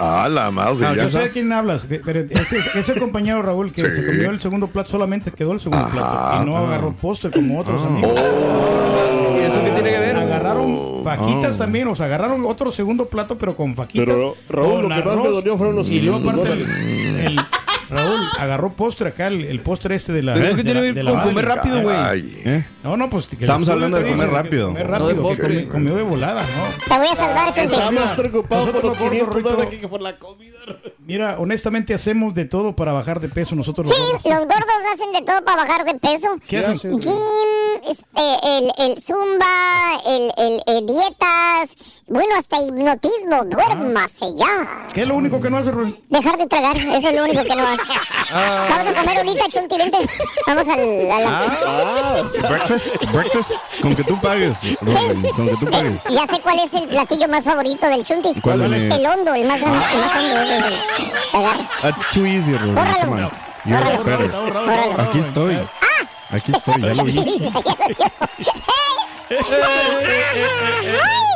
Ah, 0.00 0.28
la 0.28 0.50
No, 0.50 0.74
ya. 0.78 0.94
yo 0.94 1.10
sé 1.10 1.18
de 1.20 1.30
quién 1.30 1.52
hablas, 1.52 1.88
de- 1.88 2.00
pero 2.04 2.20
ese, 2.20 2.58
ese 2.74 2.94
compañero 2.98 3.42
Raúl 3.42 3.72
que 3.72 3.82
Sí. 3.82 3.92
se 3.96 4.04
comió 4.06 4.30
el 4.30 4.40
segundo 4.40 4.66
plato 4.66 4.90
solamente 4.90 5.30
quedó 5.30 5.52
el 5.52 5.60
segundo 5.60 5.88
plato 5.88 6.42
y 6.42 6.46
no 6.46 6.56
agarró 6.56 6.92
postre 6.92 7.30
como 7.30 7.60
otros 7.60 7.80
Ah. 7.84 7.86
amigos. 7.86 8.12
¿Y 9.36 9.44
eso 9.44 9.62
qué 9.62 9.70
tiene 9.70 9.90
que 9.90 9.98
ver? 9.98 10.15
Agarraron 10.46 11.04
fajitas 11.04 11.54
Ah. 11.54 11.58
también, 11.58 11.88
o 11.88 11.94
sea, 11.94 12.06
agarraron 12.06 12.44
otro 12.46 12.70
segundo 12.72 13.06
plato 13.06 13.36
pero 13.38 13.54
con 13.56 13.74
fajitas. 13.74 14.06
Pero, 14.06 14.34
Raúl, 14.48 14.72
con 14.74 14.82
lo 14.82 14.88
que 14.88 14.94
más 14.94 15.04
me 15.04 15.10
arroz, 15.12 15.30
dolió 15.32 15.56
fueron 15.56 15.76
los 15.76 15.88
y 15.90 16.00
luego 16.00 16.18
500 16.20 16.44
aparte 16.46 16.62
el- 16.62 16.68
dólares. 16.68 17.26
el- 17.26 17.40
Raúl 17.90 18.20
agarró 18.38 18.72
postre 18.72 19.10
acá, 19.10 19.28
el, 19.28 19.44
el 19.44 19.60
postre 19.60 19.94
este 19.94 20.12
de 20.12 20.22
la. 20.22 20.34
¿Pero 20.34 20.56
qué 20.56 20.62
de 20.62 20.72
tiene 20.72 20.94
que 20.94 21.02
con 21.04 21.20
comer 21.20 21.44
rápido, 21.44 21.82
güey? 21.82 21.96
Ay, 21.96 22.42
¿Eh? 22.44 22.64
No, 22.82 22.96
no, 22.96 23.08
pues. 23.10 23.26
que 23.26 23.36
Estamos 23.36 23.68
hablando 23.68 23.98
de 23.98 24.10
comer 24.10 24.28
rápido. 24.30 24.68
que 24.68 24.72
Comer 24.82 24.90
No 25.00 25.06
de 25.08 25.14
rápido, 25.14 25.16
que 25.16 25.36
postre. 25.36 25.64
comi- 25.66 25.68
comió 25.68 25.94
de 25.96 26.02
volada, 26.02 26.42
¿no? 26.42 26.84
Te 26.94 26.98
voy 26.98 27.08
a 27.08 27.16
salvar, 27.16 27.46
Chunti. 27.48 27.60
Estaba 27.60 27.90
Mira, 27.90 28.04
más 28.06 28.14
preocupado 28.16 28.64
por 28.72 28.74
los 28.74 28.84
los 28.84 28.96
500 28.96 29.28
gordos, 29.34 29.52
dólares 29.52 29.80
que 29.80 29.88
por 29.88 30.02
la 30.02 30.18
comida. 30.18 30.56
Mira, 31.06 31.36
honestamente 31.38 31.94
hacemos 31.94 32.34
de 32.34 32.44
todo 32.46 32.74
para 32.74 32.92
bajar 32.92 33.20
de 33.20 33.28
peso 33.28 33.54
nosotros 33.54 33.88
Sí, 33.88 33.94
los 33.96 34.10
gordos. 34.22 34.24
los 34.24 34.40
gordos 34.40 34.76
hacen 34.92 35.12
de 35.12 35.22
todo 35.22 35.44
para 35.44 35.62
bajar 35.62 35.84
de 35.84 35.94
peso. 35.94 36.26
¿Qué 36.48 36.58
hacen? 36.58 36.98
Gym, 36.98 37.12
es- 37.88 38.04
eh, 38.16 38.36
el, 38.44 38.72
el 38.90 39.00
zumba, 39.00 40.00
el, 40.06 40.32
el, 40.36 40.60
eh, 40.66 40.82
dietas, 40.86 41.76
bueno, 42.08 42.34
hasta 42.36 42.56
hipnotismo. 42.66 43.44
Duérmase 43.44 44.26
ya. 44.36 44.86
¿Qué 44.92 45.02
es 45.02 45.08
lo 45.08 45.14
único 45.14 45.40
que 45.40 45.50
no 45.50 45.58
hace, 45.58 45.70
Rubén? 45.70 45.96
Dejar 46.08 46.36
de 46.38 46.46
tragar, 46.48 46.76
eso 46.76 47.08
es 47.08 47.14
lo 47.16 47.22
único 47.24 47.44
que 47.44 47.54
no 47.54 47.66
hace. 47.68 47.75
Vamos 48.32 48.86
a 48.88 48.94
comer 48.94 49.16
ahorita, 49.18 49.48
Chunti, 49.48 49.76
vente. 49.76 49.98
Vamos 50.46 50.66
al, 50.68 51.10
a 51.10 51.20
la... 51.20 51.44
Ah, 51.64 52.22
breakfast, 52.48 53.04
breakfast, 53.12 53.50
con 53.80 53.94
que 53.94 54.02
tú 54.04 54.18
pagues, 54.20 54.58
Robin, 54.80 55.22
con 55.32 55.48
que 55.48 55.56
tú 55.56 55.66
pagues. 55.66 56.00
Ya 56.10 56.26
sé 56.26 56.40
cuál 56.40 56.58
es 56.60 56.72
el 56.74 56.88
platillo 56.88 57.28
más 57.28 57.44
favorito 57.44 57.86
del 57.86 58.04
Chunti. 58.04 58.34
¿Cuál 58.40 58.72
es? 58.74 58.94
El 58.94 59.06
hondo, 59.06 59.34
el 59.34 59.46
más, 59.46 59.60
el 59.60 59.68
más 59.68 60.16
hondo. 60.16 60.40
el-. 60.40 60.64
That's 61.82 62.10
too 62.12 62.26
easy, 62.26 62.52
Robin. 62.52 62.74
Bórralo. 62.74 63.30
You're 63.64 63.80
Bórralo. 63.80 64.04
better. 64.04 64.30
Bórralo. 64.30 65.00
Aquí 65.02 65.18
estoy. 65.20 65.58
Aquí 66.30 66.52
estoy, 66.52 66.82
ya 66.82 66.94
lo 66.94 67.04
vi. 67.04 67.16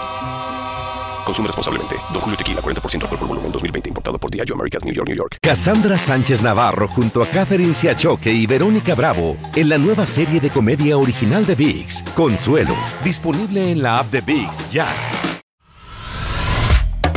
Consume 1.31 1.47
responsablemente. 1.47 1.95
Don 2.11 2.19
Julio 2.19 2.37
Tequila, 2.37 2.61
40% 2.61 3.03
alcohol 3.03 3.19
por 3.19 3.27
volumen, 3.29 3.51
2020. 3.53 3.87
Importado 3.87 4.17
por 4.17 4.29
Diageo 4.29 4.53
Americas, 4.53 4.83
New 4.83 4.93
York, 4.93 5.07
New 5.07 5.15
York. 5.15 5.37
Cassandra 5.41 5.97
Sánchez 5.97 6.41
Navarro 6.41 6.89
junto 6.89 7.23
a 7.23 7.27
Catherine 7.27 7.73
Siachoque 7.73 8.33
y 8.33 8.45
Verónica 8.45 8.95
Bravo 8.95 9.37
en 9.55 9.69
la 9.69 9.77
nueva 9.77 10.05
serie 10.05 10.41
de 10.41 10.49
comedia 10.49 10.97
original 10.97 11.45
de 11.45 11.55
VIX, 11.55 12.03
Consuelo, 12.15 12.75
disponible 13.01 13.71
en 13.71 13.81
la 13.81 13.99
app 13.99 14.07
de 14.07 14.19
VIX 14.19 14.71
ya. 14.71 14.93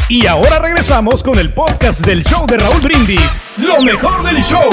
Y 0.08 0.26
ahora 0.26 0.60
regresamos 0.60 1.20
con 1.24 1.36
el 1.40 1.52
podcast 1.52 2.06
del 2.06 2.22
show 2.22 2.46
de 2.46 2.58
Raúl 2.58 2.82
Brindis. 2.82 3.40
Lo 3.56 3.82
mejor 3.82 4.22
del 4.22 4.40
show. 4.44 4.68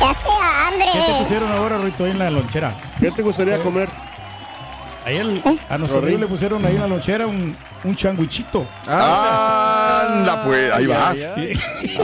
Hace 0.00 0.28
hambre. 0.66 0.86
¿Qué 0.94 1.12
te 1.12 1.18
pusieron 1.18 1.52
ahora, 1.52 1.76
Rito, 1.76 2.04
ahí 2.06 2.12
en 2.12 2.20
la 2.20 2.30
lonchera? 2.30 2.74
¿Qué 2.98 3.10
te 3.10 3.20
gustaría 3.20 3.62
comer? 3.62 3.90
Ahí 5.04 5.16
el- 5.16 5.42
a 5.68 5.76
nuestro 5.78 6.00
río 6.00 6.18
le 6.18 6.26
pusieron 6.26 6.64
ahí 6.64 6.74
en 6.76 6.80
la 6.80 6.88
lonchera 6.88 7.26
un, 7.26 7.54
un 7.84 7.94
changuichito. 7.94 8.66
Anda, 8.86 10.44
pues, 10.44 10.72
ahí 10.72 10.86
vas. 10.86 11.18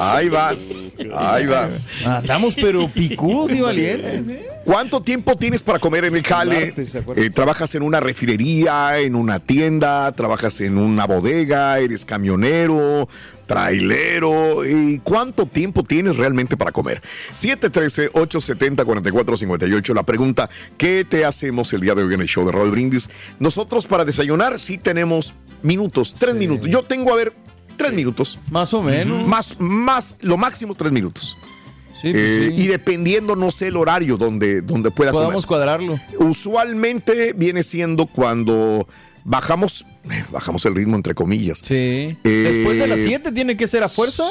Ahí 0.00 0.28
vas. 0.28 0.70
Ahí 1.16 1.46
vas. 1.46 1.88
Andamos 2.04 2.54
pero 2.54 2.88
picudos 2.88 3.52
y 3.52 3.60
valientes. 3.60 4.28
¿eh? 4.28 4.46
¿Cuánto 4.64 5.00
tiempo 5.02 5.34
tienes 5.36 5.62
para 5.62 5.78
comer 5.78 6.04
en 6.04 6.14
el 6.16 6.22
acuerdan? 6.98 7.24
Eh, 7.24 7.30
¿Trabajas 7.30 7.74
en 7.74 7.82
una 7.82 8.00
refinería, 8.00 8.98
en 8.98 9.14
una 9.14 9.40
tienda? 9.40 10.12
¿Trabajas 10.12 10.60
en 10.60 10.76
una 10.76 11.06
bodega? 11.06 11.78
¿Eres 11.78 12.04
camionero? 12.04 13.08
¿Trailero? 13.50 14.64
¿Y 14.64 15.00
cuánto 15.00 15.44
tiempo 15.44 15.82
tienes 15.82 16.16
realmente 16.16 16.56
para 16.56 16.70
comer? 16.70 17.02
713-870-4458. 17.34 19.92
La 19.94 20.04
pregunta, 20.04 20.48
¿qué 20.78 21.04
te 21.04 21.24
hacemos 21.24 21.72
el 21.72 21.80
día 21.80 21.96
de 21.96 22.04
hoy 22.04 22.14
en 22.14 22.20
el 22.20 22.28
show 22.28 22.46
de 22.46 22.52
Raúl 22.52 22.70
Brindis? 22.70 23.10
Nosotros 23.40 23.86
para 23.86 24.04
desayunar 24.04 24.60
sí 24.60 24.78
tenemos 24.78 25.34
minutos, 25.62 26.14
tres 26.16 26.36
minutos. 26.36 26.68
Yo 26.68 26.84
tengo, 26.84 27.12
a 27.12 27.16
ver, 27.16 27.32
tres 27.76 27.92
minutos. 27.92 28.38
Más 28.52 28.72
o 28.72 28.82
menos. 28.82 29.26
Más, 29.26 29.56
más, 29.58 30.16
lo 30.20 30.36
máximo 30.36 30.76
tres 30.76 30.92
minutos. 30.92 31.36
Sí, 32.00 32.12
pues 32.12 32.16
Eh, 32.16 32.52
sí. 32.56 32.62
Y 32.62 32.68
dependiendo, 32.68 33.34
no 33.34 33.50
sé, 33.50 33.66
el 33.66 33.76
horario 33.76 34.16
donde, 34.16 34.60
donde 34.62 34.92
pueda 34.92 35.10
Podamos 35.10 35.44
comer. 35.44 35.66
cuadrarlo. 35.66 35.98
Usualmente 36.20 37.32
viene 37.34 37.64
siendo 37.64 38.06
cuando 38.06 38.86
bajamos, 39.24 39.86
bajamos 40.30 40.64
el 40.66 40.74
ritmo, 40.74 40.96
entre 40.96 41.14
comillas. 41.14 41.60
Sí. 41.62 41.74
Eh, 41.74 42.16
Después 42.24 42.78
de 42.78 42.86
las 42.86 43.00
7 43.00 43.32
tiene 43.32 43.56
que 43.56 43.66
ser 43.66 43.82
a 43.82 43.88
fuerza. 43.88 44.24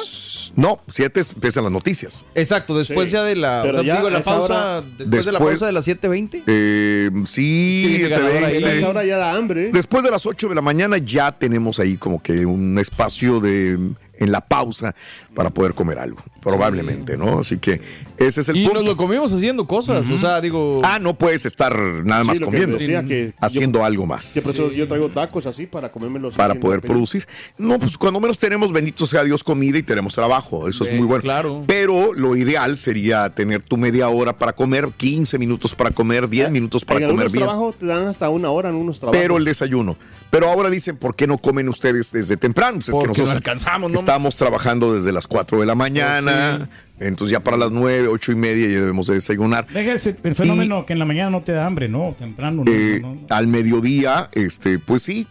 No, 0.55 0.81
siete 0.91 1.21
empiezan 1.21 1.63
las 1.63 1.71
noticias. 1.71 2.25
Exacto, 2.33 2.75
después 2.77 3.07
Sí. 3.09 3.13
ya 3.13 3.23
de 3.23 3.35
la, 3.35 3.61
Pero 3.63 3.79
o 3.79 3.83
sea, 3.83 3.87
ya 3.87 3.95
digo, 3.97 4.09
la 4.09 4.23
pausa, 4.23 4.41
hora- 4.79 4.83
después, 4.97 5.25
de 5.25 5.31
la 5.31 5.39
pausa 5.39 5.65
de 5.67 5.71
las 5.71 5.85
7.20. 5.85 6.43
Eh, 6.47 7.11
sí, 7.27 7.81
Es 7.81 7.81
que 7.83 7.87
viene 7.97 8.03
te 8.03 8.09
ganador 8.09 8.43
ahí. 8.43 8.53
ven- 8.55 8.65
A 8.65 8.73
esa 8.73 8.89
hora 8.89 9.05
ya 9.05 9.17
da 9.17 9.35
hambre. 9.35 9.69
Después 9.71 10.03
de 10.03 10.11
las 10.11 10.25
8 10.25 10.49
de 10.49 10.55
la 10.55 10.61
mañana 10.61 10.97
ya 10.97 11.31
tenemos 11.31 11.79
ahí 11.79 11.97
como 11.97 12.21
que 12.21 12.45
un 12.45 12.79
espacio 12.79 13.39
de 13.39 13.77
en 14.19 14.31
la 14.31 14.41
pausa 14.41 14.93
para 15.33 15.49
poder 15.49 15.73
comer 15.73 15.97
algo, 15.99 16.21
probablemente, 16.41 17.17
¿no? 17.17 17.39
Así 17.39 17.57
que 17.57 17.81
ese 18.17 18.41
es 18.41 18.49
el 18.49 18.57
Y 18.57 18.65
punto. 18.65 18.79
nos 18.81 18.89
lo 18.89 18.97
comimos 18.97 19.31
haciendo 19.33 19.65
cosas, 19.65 20.07
o 20.09 20.17
sea, 20.17 20.41
digo... 20.41 20.81
Ah, 20.83 20.99
no 20.99 21.13
puedes 21.15 21.45
estar 21.45 21.75
nada 21.79 22.21
Sí, 22.23 22.27
más 22.27 22.39
que 22.39 22.45
comiendo, 22.45 22.77
decía 22.77 23.03
que 23.05 23.33
haciendo 23.39 23.83
algo 23.83 24.05
más. 24.05 24.33
Que 24.33 24.41
por 24.41 24.53
eso 24.53 24.71
yo 24.71 24.87
traigo 24.87 25.09
tacos 25.09 25.45
así 25.45 25.65
para 25.65 25.91
comérmelos. 25.91 26.33
para 26.35 26.55
poder 26.55 26.81
producir. 26.81 27.25
No, 27.57 27.79
pues 27.79 27.97
cuando 27.97 28.19
menos 28.19 28.37
tenemos, 28.37 28.71
bendito 28.71 29.07
sea 29.07 29.23
Dios, 29.23 29.43
comida 29.43 29.77
y 29.77 29.83
tenemos 29.83 30.13
trabajo. 30.15 30.67
Eso 30.67 30.83
es 30.83 30.93
muy 30.93 31.07
bueno. 31.07 31.21
claro. 31.21 31.63
Pero 31.65 32.13
lo 32.13 32.35
ideal 32.35 32.77
sería 32.77 33.29
tener 33.29 33.61
tu 33.61 33.77
media 33.77 34.09
hora 34.09 34.37
para 34.37 34.53
comer, 34.53 34.89
15 34.97 35.37
minutos 35.39 35.73
para 35.75 35.91
comer, 35.91 36.27
10 36.27 36.51
minutos 36.51 36.83
para 36.83 36.99
en 36.99 37.07
comer 37.07 37.25
algunos 37.27 37.31
bien. 37.31 37.43
trabajos 37.45 37.75
te 37.77 37.85
dan 37.85 38.03
hasta 38.05 38.29
una 38.29 38.49
hora 38.51 38.69
en 38.69 38.75
unos 38.75 38.99
trabajos. 38.99 39.21
Pero 39.21 39.37
el 39.37 39.45
desayuno. 39.45 39.95
Pero 40.29 40.47
ahora 40.47 40.69
dicen, 40.69 40.95
¿por 40.97 41.15
qué 41.15 41.25
no 41.25 41.37
comen 41.39 41.69
ustedes 41.69 42.11
desde 42.11 42.37
temprano? 42.37 42.75
Pues 42.77 42.89
es 42.89 42.93
Porque 42.93 43.05
que 43.13 43.21
nosotros 43.21 43.29
no 43.29 43.37
alcanzamos, 43.37 43.91
¿no? 43.91 43.97
Estamos 44.09 44.35
trabajando 44.35 44.95
desde 44.95 45.11
las 45.11 45.27
4 45.27 45.59
de 45.59 45.67
la 45.67 45.75
mañana. 45.75 46.67
Entonces 46.99 47.31
ya 47.31 47.41
para 47.41 47.57
las 47.57 47.69
9, 47.69 48.07
8 48.07 48.31
y 48.31 48.35
media 48.35 48.67
ya 48.67 48.79
debemos 48.79 49.05
de 49.05 49.13
desayunar. 49.13 49.67
Deja 49.67 49.91
el 50.23 50.35
fenómeno 50.35 50.83
que 50.87 50.93
en 50.93 50.99
la 50.99 51.05
mañana 51.05 51.29
no 51.29 51.41
te 51.41 51.51
da 51.51 51.67
hambre, 51.67 51.87
¿no? 51.89 52.15
Temprano, 52.17 52.63
¿no? 52.65 52.71
Eh, 52.71 53.01
no, 53.03 53.13
no. 53.13 53.21
Al 53.29 53.45
mediodía, 53.45 54.31
este, 54.31 54.79
pues 54.79 55.03
sí, 55.03 55.27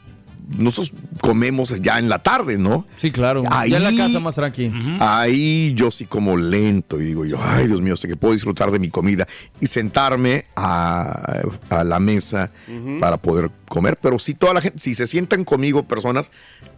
nosotros 0.57 0.93
comemos 1.21 1.75
ya 1.83 1.99
en 1.99 2.09
la 2.09 2.21
tarde, 2.21 2.57
¿no? 2.57 2.87
Sí, 2.99 3.11
claro. 3.11 3.43
Ahí- 3.51 3.73
Ya 3.73 3.79
en 3.79 3.83
la 3.83 4.05
casa 4.05 4.21
más 4.21 4.37
tranqui. 4.37 4.71
Ahí 5.01 5.75
yo 5.75 5.91
sí 5.91 6.05
como 6.05 6.37
lento 6.37 7.01
y 7.01 7.05
digo 7.07 7.25
yo, 7.25 7.37
ay 7.43 7.67
Dios 7.67 7.83
mío, 7.83 7.97
sé 7.97 8.07
que 8.07 8.15
puedo 8.17 8.33
disfrutar 8.33 8.71
de 8.71 8.79
mi 8.79 8.91
comida 8.91 9.27
y 9.61 9.67
sentarme 9.67 10.45
a, 10.55 11.43
a 11.69 11.83
la 11.83 11.99
mesa 11.99 12.53
para 13.01 13.17
poder 13.17 13.51
comer. 13.69 13.99
Pero 14.01 14.21
si 14.21 14.35
toda 14.35 14.55
la 14.55 14.61
gente, 14.61 14.79
si 14.79 14.95
se 14.95 15.09
sientan 15.09 15.43
conmigo 15.45 15.83
personas, 15.83 16.31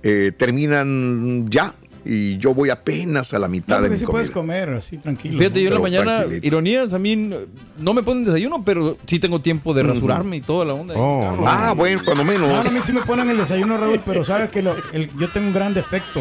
eh, 0.02 0.32
terminan 0.34 1.46
ya 1.50 1.74
y 2.04 2.38
yo 2.38 2.54
voy 2.54 2.70
apenas 2.70 3.32
a 3.34 3.38
la 3.38 3.46
No, 3.46 3.52
mitad 3.52 3.76
de 3.76 3.80
porque 3.82 3.90
mi 3.90 3.98
sí 3.98 4.04
comida. 4.04 4.12
puedes 4.18 4.30
comer 4.30 4.68
así 4.70 4.98
tranquilo. 4.98 5.38
Fíjate, 5.38 5.60
yo 5.62 5.68
en 5.68 5.74
la 5.74 5.80
mañana, 5.80 6.16
tranquilito. 6.18 6.46
ironías, 6.46 6.92
a 6.94 6.98
mí 6.98 7.16
no 7.16 7.94
me 7.94 8.02
ponen 8.02 8.24
desayuno, 8.24 8.64
pero 8.64 8.96
sí 9.06 9.18
tengo 9.18 9.40
tiempo 9.40 9.74
de 9.74 9.82
rasurarme 9.82 10.36
y 10.38 10.40
toda 10.40 10.64
la 10.64 10.74
onda. 10.74 10.94
Oh, 10.96 11.36
no. 11.36 11.44
Ah, 11.46 11.72
bueno, 11.76 12.00
cuando 12.04 12.24
menos. 12.24 12.48
No, 12.48 12.62
no, 12.62 12.68
a 12.68 12.72
mí 12.72 12.80
sí 12.82 12.92
me 12.92 13.02
ponen 13.02 13.28
el 13.30 13.36
desayuno, 13.38 13.76
Raúl, 13.76 14.00
pero 14.04 14.24
sabes 14.24 14.50
que 14.50 14.62
lo- 14.62 14.76
el- 14.92 15.10
yo 15.18 15.28
tengo 15.30 15.46
un 15.48 15.52
gran 15.54 15.74
defecto. 15.74 16.20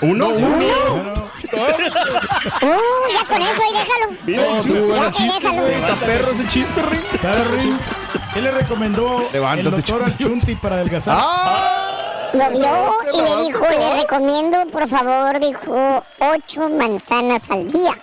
¿Uno? 0.00 0.28
Uh, 0.28 0.38
ya 3.12 3.24
con 3.28 3.42
eso, 3.42 3.62
ahí 3.62 3.72
déjalo. 3.72 4.06
No, 4.54 4.62
tú, 4.62 4.74
buena 4.86 5.04
Ya 5.04 5.10
que 5.10 5.16
chiste, 5.16 5.40
déjalo. 5.48 5.66
Está 5.68 5.94
perro 6.06 6.30
ese 6.32 6.46
chiste, 6.48 6.82
Rin. 6.82 7.00
¿Sabes, 7.20 7.46
Rin? 7.50 7.76
¿Qué 8.34 8.42
le 8.42 8.50
recomendó 8.50 9.28
Levántate, 9.32 9.68
el 9.68 9.74
doctor 9.74 10.02
al 10.04 10.16
Chunti 10.18 10.54
para 10.54 10.76
adelgazar? 10.76 11.16
¡Ah! 11.18 11.67
Lo 12.32 12.50
vio 12.50 12.90
y 13.14 13.20
le 13.20 13.42
dijo, 13.46 13.64
le 13.68 14.02
recomiendo, 14.02 14.58
por 14.70 14.88
favor, 14.88 15.38
dijo, 15.40 16.04
ocho 16.20 16.68
manzanas 16.68 17.42
al 17.50 17.70
día. 17.70 17.96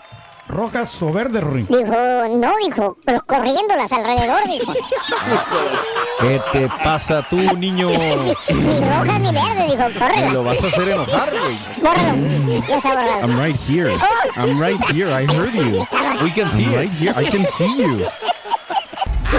¿Rojas 0.48 1.01
o 1.01 1.12
verdes, 1.12 1.44
Rorín? 1.44 1.65
Dijo, 1.67 1.96
no, 2.38 2.53
dijo, 2.63 2.98
pero 3.03 3.24
corriéndolas 3.25 3.91
alrededor, 3.91 4.46
dijo. 4.48 4.74
¿Qué 6.20 6.41
te 6.51 6.70
pasa 6.84 7.25
tú, 7.29 7.38
niño? 7.38 7.89
ni 8.50 8.79
rojas 8.79 9.20
ni 9.20 9.32
verdes, 9.32 9.72
dijo, 9.72 9.89
Me 9.89 10.00
córrelas. 10.00 10.34
lo 10.34 10.44
vas 10.44 10.63
a 10.63 10.67
hacer 10.67 10.89
enojar, 10.89 11.32
güey. 11.32 11.58
Bórralo. 11.82 12.62
Ya 12.67 12.77
está 12.77 12.89
borrado. 12.89 13.22
I'm 13.22 13.39
right 13.39 13.60
here. 13.67 13.91
I'm 14.38 14.60
right 14.62 14.79
here. 14.94 15.08
I 15.12 15.25
heard 15.25 15.53
you. 15.53 15.86
We 16.24 16.32
can 16.32 16.50
see 16.51 16.65
I'm 16.65 16.74
it. 16.74 16.77
right 16.77 16.91
here. 16.91 17.13
I 17.15 17.25
can 17.25 17.46
see 17.48 17.77
you. 17.77 18.05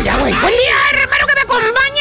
Ya, 0.05 0.16
güey. 0.19 0.33
Buen 0.35 0.52
día, 0.52 1.00
hermano, 1.02 1.26
que 1.26 1.35
me 1.35 1.40
acompañen 1.40 1.69
a 1.69 1.81
mañana. 1.81 1.96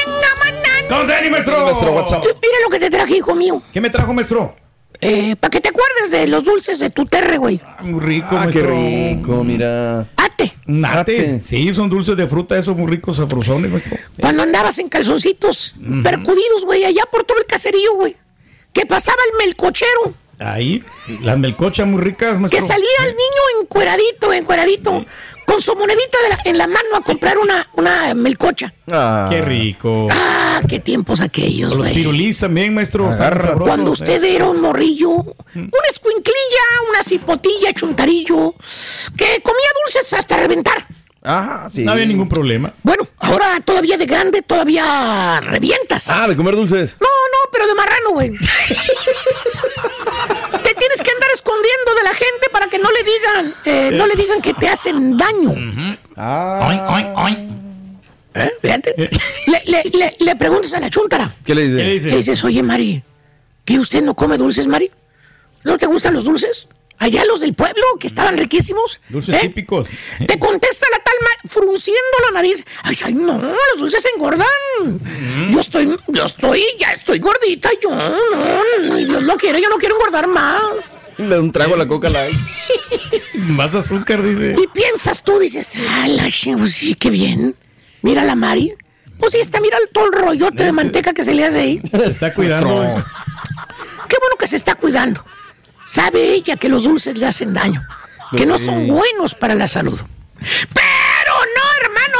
¡Con 0.90 1.08
maestro! 1.32 1.66
Maestro, 1.66 1.94
up? 1.94 2.24
Mira 2.42 2.58
lo 2.64 2.70
que 2.70 2.80
te 2.80 2.90
traje, 2.90 3.18
hijo 3.18 3.36
mío. 3.36 3.62
¿Qué 3.74 3.82
me 3.82 3.90
trajo, 3.90 4.14
maestro? 4.14 4.56
Eh, 5.02 5.36
para 5.36 5.52
que 5.52 5.60
te 5.62 5.70
acuerdes 5.70 6.12
de 6.12 6.28
los 6.28 6.44
dulces 6.44 6.80
de 6.80 6.90
tu 6.90 7.06
terre, 7.06 7.38
güey. 7.38 7.60
Muy 7.82 8.00
rico, 8.00 8.30
Ah, 8.32 8.48
qué 8.52 8.62
rico, 8.62 9.44
mira. 9.44 10.08
Ate. 10.16 10.54
Ate. 10.86 11.42
Sí, 11.42 11.74
son 11.74 11.90
dulces 11.90 12.16
de 12.16 12.28
fruta, 12.28 12.58
esos 12.58 12.76
muy 12.78 12.90
ricos, 12.90 13.18
sabrosones, 13.18 13.72
maestro. 13.72 13.98
Cuando 14.20 14.44
andabas 14.44 14.78
en 14.80 14.90
calzoncitos 14.90 15.76
percudidos, 16.04 16.66
güey, 16.66 16.86
allá 16.86 17.04
por 17.12 17.24
todo 17.24 17.38
el 17.40 17.46
caserío, 17.46 17.96
güey. 17.96 18.16
Que 18.74 18.86
pasaba 18.86 19.18
el 19.32 19.46
melcochero. 19.46 20.14
Ahí, 20.40 20.84
las 21.22 21.38
melcochas 21.38 21.88
muy 21.88 22.02
ricas, 22.02 22.40
maestro. 22.40 22.60
Que 22.60 22.66
salía 22.66 22.88
el 23.04 23.10
niño 23.12 23.62
encueradito, 23.62 24.34
encueradito. 24.34 25.06
Con 25.46 25.62
su 25.62 25.76
monedita 25.76 26.18
de 26.24 26.30
la- 26.30 26.40
en 26.46 26.58
la 26.58 26.66
mano 26.66 26.96
a 26.96 27.02
comprar 27.02 27.38
una, 27.38 27.68
una 27.74 28.16
melcocha. 28.16 28.74
Ah. 28.92 29.28
Qué 29.30 29.42
rico. 29.42 30.08
Ah, 30.12 30.60
qué 30.68 30.80
tiempos 30.80 31.22
aquellos, 31.22 31.70
Los 31.70 31.78
güey. 31.78 31.94
pirulís 31.94 32.40
también, 32.40 32.74
maestro. 32.74 33.08
Agarra. 33.10 33.54
Cuando 33.56 33.92
¿eh? 33.92 33.94
usted 33.94 34.24
era 34.24 34.46
un 34.50 34.60
morrillo, 34.60 35.10
una 35.12 35.88
escuinclilla, 35.90 36.64
una 36.90 37.04
cipotilla, 37.04 37.72
chuntarillo, 37.74 38.56
que 39.16 39.40
comía 39.44 39.68
dulces 39.86 40.12
hasta 40.14 40.36
reventar. 40.38 40.88
Ah, 41.28 41.68
sí. 41.72 41.84
No 41.84 41.92
había 41.92 42.06
ningún 42.08 42.28
problema. 42.30 42.74
Bueno, 42.84 43.08
ahora 43.20 43.60
todavía 43.64 43.98
de 43.98 44.06
grande, 44.08 44.42
todavía 44.42 45.40
revientas. 45.42 46.08
Ah, 46.10 46.28
de 46.28 46.36
comer 46.36 46.56
dulces. 46.56 46.98
No, 47.00 47.08
no, 47.08 47.52
pero 47.52 47.68
de 47.68 47.74
marrano, 47.76 48.12
güey. 48.12 48.32
tienes 50.96 51.02
que 51.02 51.12
andar 51.16 51.30
escondiendo 51.34 51.96
de 51.96 52.04
la 52.04 52.16
gente 52.16 52.50
para 52.52 52.68
que 52.68 52.80
no 52.80 52.90
le 52.92 53.04
digan, 53.04 53.56
eh, 53.66 53.92
no 53.98 54.08
le 54.08 54.16
digan 54.16 54.42
que 54.42 54.54
te 54.54 54.68
hacen 54.68 55.18
daño. 55.18 55.54
Ah. 56.16 57.14
Oink. 57.16 57.52
¿Eh? 58.36 58.52
Fíjate. 58.62 59.10
Le, 59.48 59.62
le, 59.66 59.84
le, 59.98 60.16
le 60.20 60.36
preguntas 60.36 60.74
a 60.74 60.80
la 60.80 60.90
chuntara. 60.90 61.34
¿Qué 61.46 61.56
le 61.56 61.64
dice? 61.64 61.78
¿Qué 61.78 61.84
le 61.84 61.94
dice? 61.94 62.10
Le 62.10 62.18
dices, 62.18 62.44
oye, 62.44 62.64
Mari, 62.64 63.04
¿que 63.64 63.80
usted 63.80 64.04
no 64.04 64.14
come 64.14 64.38
dulces, 64.38 64.68
Mari? 64.68 64.92
¿No 65.64 65.78
te 65.78 65.86
gustan 65.86 66.14
los 66.14 66.26
dulces? 66.26 66.68
Allá 66.98 67.26
los 67.26 67.42
del 67.42 67.54
pueblo, 67.54 67.84
que 68.00 68.08
estaban 68.08 68.38
riquísimos. 68.38 69.00
Dulces 69.10 69.36
¿eh? 69.36 69.40
típicos. 69.42 69.88
Te 70.26 70.40
contesta 70.40 70.86
la 70.92 71.00
frunciendo 71.48 72.18
la 72.28 72.32
nariz. 72.32 72.64
Ay, 72.84 72.96
ay, 73.04 73.14
no, 73.14 73.38
los 73.38 73.80
dulces 73.80 74.06
engordan. 74.16 74.48
Yo 75.52 75.60
estoy, 75.60 75.98
yo 76.08 76.26
estoy, 76.26 76.64
ya 76.80 76.92
estoy 76.92 77.20
gordita, 77.20 77.70
yo 77.82 77.90
no, 77.92 78.96
Dios 78.96 79.24
lo 79.24 79.38
quiere, 79.38 79.62
yo 79.62 79.70
no 79.70 79.78
quiero 79.78 79.96
engordar 79.96 80.28
más. 80.28 80.98
Le 81.18 81.28
da 81.30 81.40
un 81.40 81.52
trago 81.52 81.76
a 81.76 81.78
la 81.78 81.88
coca 81.88 82.10
light. 82.10 82.38
Más 83.36 83.74
azúcar, 83.74 84.22
dice. 84.22 84.56
Y 84.62 84.68
piensas 84.68 85.24
tú, 85.24 85.40
dices, 85.40 85.74
ah, 85.90 86.08
la 86.10 86.24
pues 86.58 86.74
sí, 86.74 86.94
qué 86.96 87.10
bien. 87.10 87.56
Mira 88.02 88.24
la 88.26 88.36
Mari. 88.36 88.74
Pues 89.18 89.32
sí, 89.32 89.40
está, 89.40 89.62
mira 89.62 89.78
el- 89.78 89.90
todo 89.90 90.08
el 90.08 90.12
rollote 90.12 90.66
de 90.66 90.72
manteca 90.74 91.14
que 91.14 91.24
se 91.24 91.34
le 91.34 91.46
hace 91.46 91.60
ahí. 91.60 91.82
Se 91.94 92.10
está 92.10 92.34
cuidando. 92.34 93.06
Qué 94.10 94.18
bueno 94.20 94.36
que 94.38 94.48
se 94.48 94.58
está 94.58 94.76
cuidando. 94.76 95.24
Sabe 95.86 96.34
ella 96.34 96.58
que 96.58 96.68
los 96.68 96.84
dulces 96.84 97.18
le 97.18 97.26
hacen 97.26 97.54
daño, 97.54 97.82
que 98.36 98.46
no 98.46 98.58
son 98.58 98.88
buenos 98.88 99.36
para 99.36 99.56
la 99.56 99.68
salud. 99.68 100.00
Pero 100.74 100.86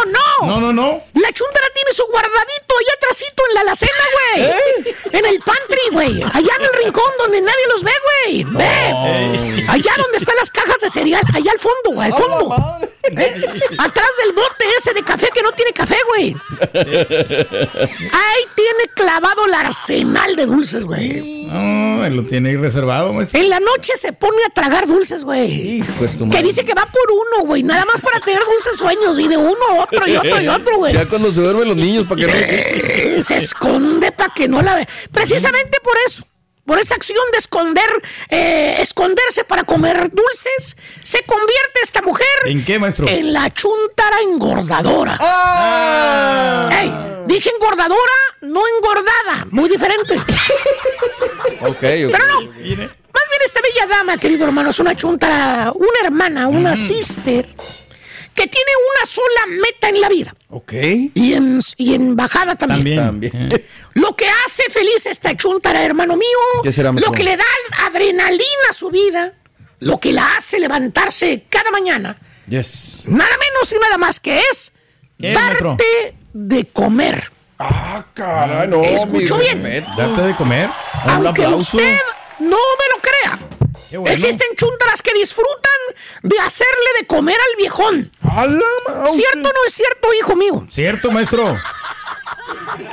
no, 0.06 0.48
no. 0.48 0.60
No, 0.60 0.74
no. 0.74 1.02
La 1.14 1.32
chuntara 1.32 1.68
tiene 1.74 1.92
su 1.94 2.06
guardadito 2.08 2.76
allá 2.80 2.94
atrásito 2.98 3.44
en 3.50 3.54
la 3.56 3.62
alacena, 3.62 3.92
güey. 4.14 4.96
En 5.12 5.26
el 5.26 5.40
pantry, 5.40 5.90
güey. 5.92 6.24
Allá 6.24 6.54
en 6.60 6.64
el 6.64 6.74
rincón 6.84 7.12
donde 7.20 7.42
nadie 7.42 7.68
los 7.70 7.84
ve, 7.84 7.92
güey. 8.04 8.44
Ve. 8.44 9.66
Allá 9.68 9.94
donde 9.98 10.18
están 10.18 10.36
las 10.38 10.50
cajas 10.50 10.80
de 10.82 10.90
cereal. 10.90 11.24
Allá 11.34 11.52
al 11.52 11.60
fondo, 11.60 11.92
güey. 11.92 12.12
Al 12.12 12.18
fondo. 12.18 12.56
¿Eh? 13.12 13.46
Atrás 13.78 14.10
del 14.24 14.34
bote 14.34 14.66
ese 14.78 14.94
de 14.94 15.04
café 15.04 15.30
que 15.34 15.42
no 15.42 15.52
tiene 15.52 15.72
café, 15.72 15.98
güey. 16.08 16.36
Ahí 16.74 18.44
tiene 18.56 18.88
clavado 18.94 19.46
el 19.46 19.54
arsenal 19.54 20.36
de 20.36 20.46
dulces, 20.46 20.84
güey. 20.84 21.46
No, 21.48 22.06
él 22.06 22.16
lo 22.16 22.24
tiene 22.24 22.50
ahí 22.50 22.58
reservado, 22.58 23.14
maestro. 23.14 23.40
En 23.40 23.50
la 23.50 23.60
noche 23.60 23.94
se 23.98 24.14
pone 24.14 24.38
a 24.46 24.50
tragar 24.50 24.88
dulces, 24.88 25.24
güey. 25.24 25.78
Hijo 25.78 25.94
Que 26.32 26.42
dice 26.42 26.66
que 26.66 26.74
va 26.74 26.86
por 26.86 27.12
uno, 27.12 27.48
güey. 27.48 27.64
Nada 27.64 27.86
más 27.86 28.02
para 28.02 28.20
tener 28.20 28.42
dulces 28.44 28.78
sueños. 28.78 29.20
Y 29.20 29.28
de 29.28 29.38
uno, 29.38 29.56
otro 29.80 30.08
y 30.08 30.16
otro 30.16 30.42
y 30.42 30.48
otro, 30.48 30.78
güey. 30.78 30.94
Ya 30.94 31.06
cuando 31.08 31.32
se 31.32 31.42
duermen 31.42 31.68
los 31.68 31.78
niños, 31.78 32.08
para 32.08 32.22
que 32.22 32.28
no. 32.28 32.34
Eh, 32.34 33.24
se 33.26 33.38
esconde 33.38 34.12
para 34.12 34.34
que 34.34 34.48
no 34.48 34.62
la 34.62 34.76
ve. 34.76 34.88
Precisamente 35.12 35.78
por 35.84 35.96
eso, 36.08 36.26
por 36.66 36.80
esa 36.80 36.96
acción 36.96 37.20
de 37.32 37.38
esconder, 37.38 37.90
eh, 38.30 38.78
esconderse 38.80 39.44
para 39.44 39.64
comer 39.64 40.10
dulces, 40.12 40.76
se 41.04 41.22
convierte 41.24 41.80
esta 41.84 42.02
mujer 42.02 42.26
¿En 42.46 42.66
qué, 42.66 42.80
maestro? 42.80 43.08
en 43.08 43.34
la 43.34 43.54
chuntara 43.54 44.20
engordadora. 44.22 45.18
Ah. 45.20 46.70
Ey, 46.72 46.92
dije 47.28 47.50
engordadora, 47.50 48.14
no 48.42 48.62
engordada, 48.78 49.46
muy 49.52 49.70
diferente. 49.70 50.20
Ok, 51.62 51.70
ok. 51.70 51.78
Pero 51.82 52.28
no, 52.28 52.42
más 52.42 52.64
bien 52.68 53.42
esta 53.46 53.62
bella 53.62 53.88
dama, 53.90 54.18
querido 54.18 54.46
hermano, 54.46 54.70
es 54.72 54.80
una 54.80 54.96
chuntara, 54.96 55.72
una 55.74 56.00
hermana, 56.04 56.48
una 56.48 56.76
sister, 56.76 57.48
que 58.36 58.48
tiene 58.48 58.72
una 58.96 59.06
sola 59.06 59.62
meta 59.62 59.90
en 59.90 60.02
la 60.02 60.10
vida. 60.10 60.36
Ok. 60.50 60.74
Y 61.14 61.34
en, 61.34 61.62
y 61.78 61.96
en 61.96 62.16
bajada 62.16 62.56
también. 62.56 62.98
También. 62.98 63.32
También. 63.32 63.66
Lo 63.94 64.16
que 64.16 64.28
hace 64.46 64.64
feliz 64.70 65.08
a 65.08 65.12
esta 65.12 65.36
chuntara, 65.36 65.84
hermano 65.84 66.18
mío. 66.18 66.38
¿Qué 66.62 66.72
será, 66.74 66.92
Lo 66.92 67.12
que 67.14 67.24
le 67.24 67.38
da 67.38 67.46
adrenalina 67.86 68.44
a 68.70 68.74
su 68.74 68.92
vida. 68.92 69.34
Lo 69.80 70.00
que 70.00 70.12
la 70.12 70.36
hace 70.36 70.60
levantarse 70.60 71.46
cada 71.50 71.72
mañana. 71.72 72.18
Yes. 72.48 73.06
Nada 73.08 73.36
menos 73.38 73.72
y 73.72 73.80
nada 73.80 73.98
más 73.98 74.20
que 74.20 74.40
es 74.52 74.74
¿Qué, 75.20 75.32
darte 75.32 76.16
de 76.34 76.66
comer. 76.66 77.32
Ah, 77.58 78.06
caray, 78.14 78.68
no. 78.68 78.84
Escuchó 78.84 79.38
mi 79.38 79.46
bien. 79.46 79.86
Darte 79.98 80.22
de 80.22 80.36
comer. 80.36 80.70
Un 81.06 81.10
Aunque 81.26 81.46
aplauso. 81.46 81.78
usted 81.78 81.98
no 82.40 82.58
me 82.58 82.86
lo 82.94 83.02
crea. 83.02 83.40
Bueno. 83.98 84.14
Existen 84.16 84.48
chuntaras 84.56 85.02
que 85.02 85.14
disfrutan 85.14 85.72
de 86.24 86.40
hacerle 86.40 86.90
de 87.00 87.08
comer 87.08 87.36
al 87.36 87.58
viejón. 87.58 88.12
¿Cierto 88.22 89.50
o 89.50 89.54
no 89.54 89.66
es 89.68 89.74
cierto, 89.74 90.14
hijo 90.20 90.36
mío? 90.36 90.68
Cierto, 90.70 91.12
maestro. 91.12 91.58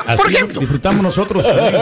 Así 0.07 0.17
Por 0.23 0.31
ejemplo. 0.31 0.61
disfrutamos 0.61 1.03
nosotros 1.03 1.45
también. 1.45 1.75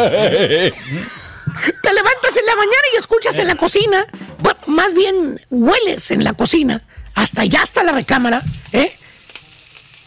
Te 1.83 1.93
levantas 1.93 2.37
en 2.37 2.47
la 2.47 2.55
mañana 2.57 2.83
y 2.95 2.97
escuchas 2.99 3.39
en 3.39 3.47
la 3.49 3.57
cocina, 3.57 4.07
bueno, 4.39 4.59
más 4.67 4.95
bien 4.95 5.41
hueles 5.51 6.11
en 6.11 6.23
la 6.25 6.33
cocina, 6.33 6.83
hasta 7.15 7.43
allá 7.43 7.63
hasta 7.63 7.83
la 7.83 7.93
recámara, 7.93 8.43
¿eh? 8.73 8.97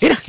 Mira, 0.01 0.21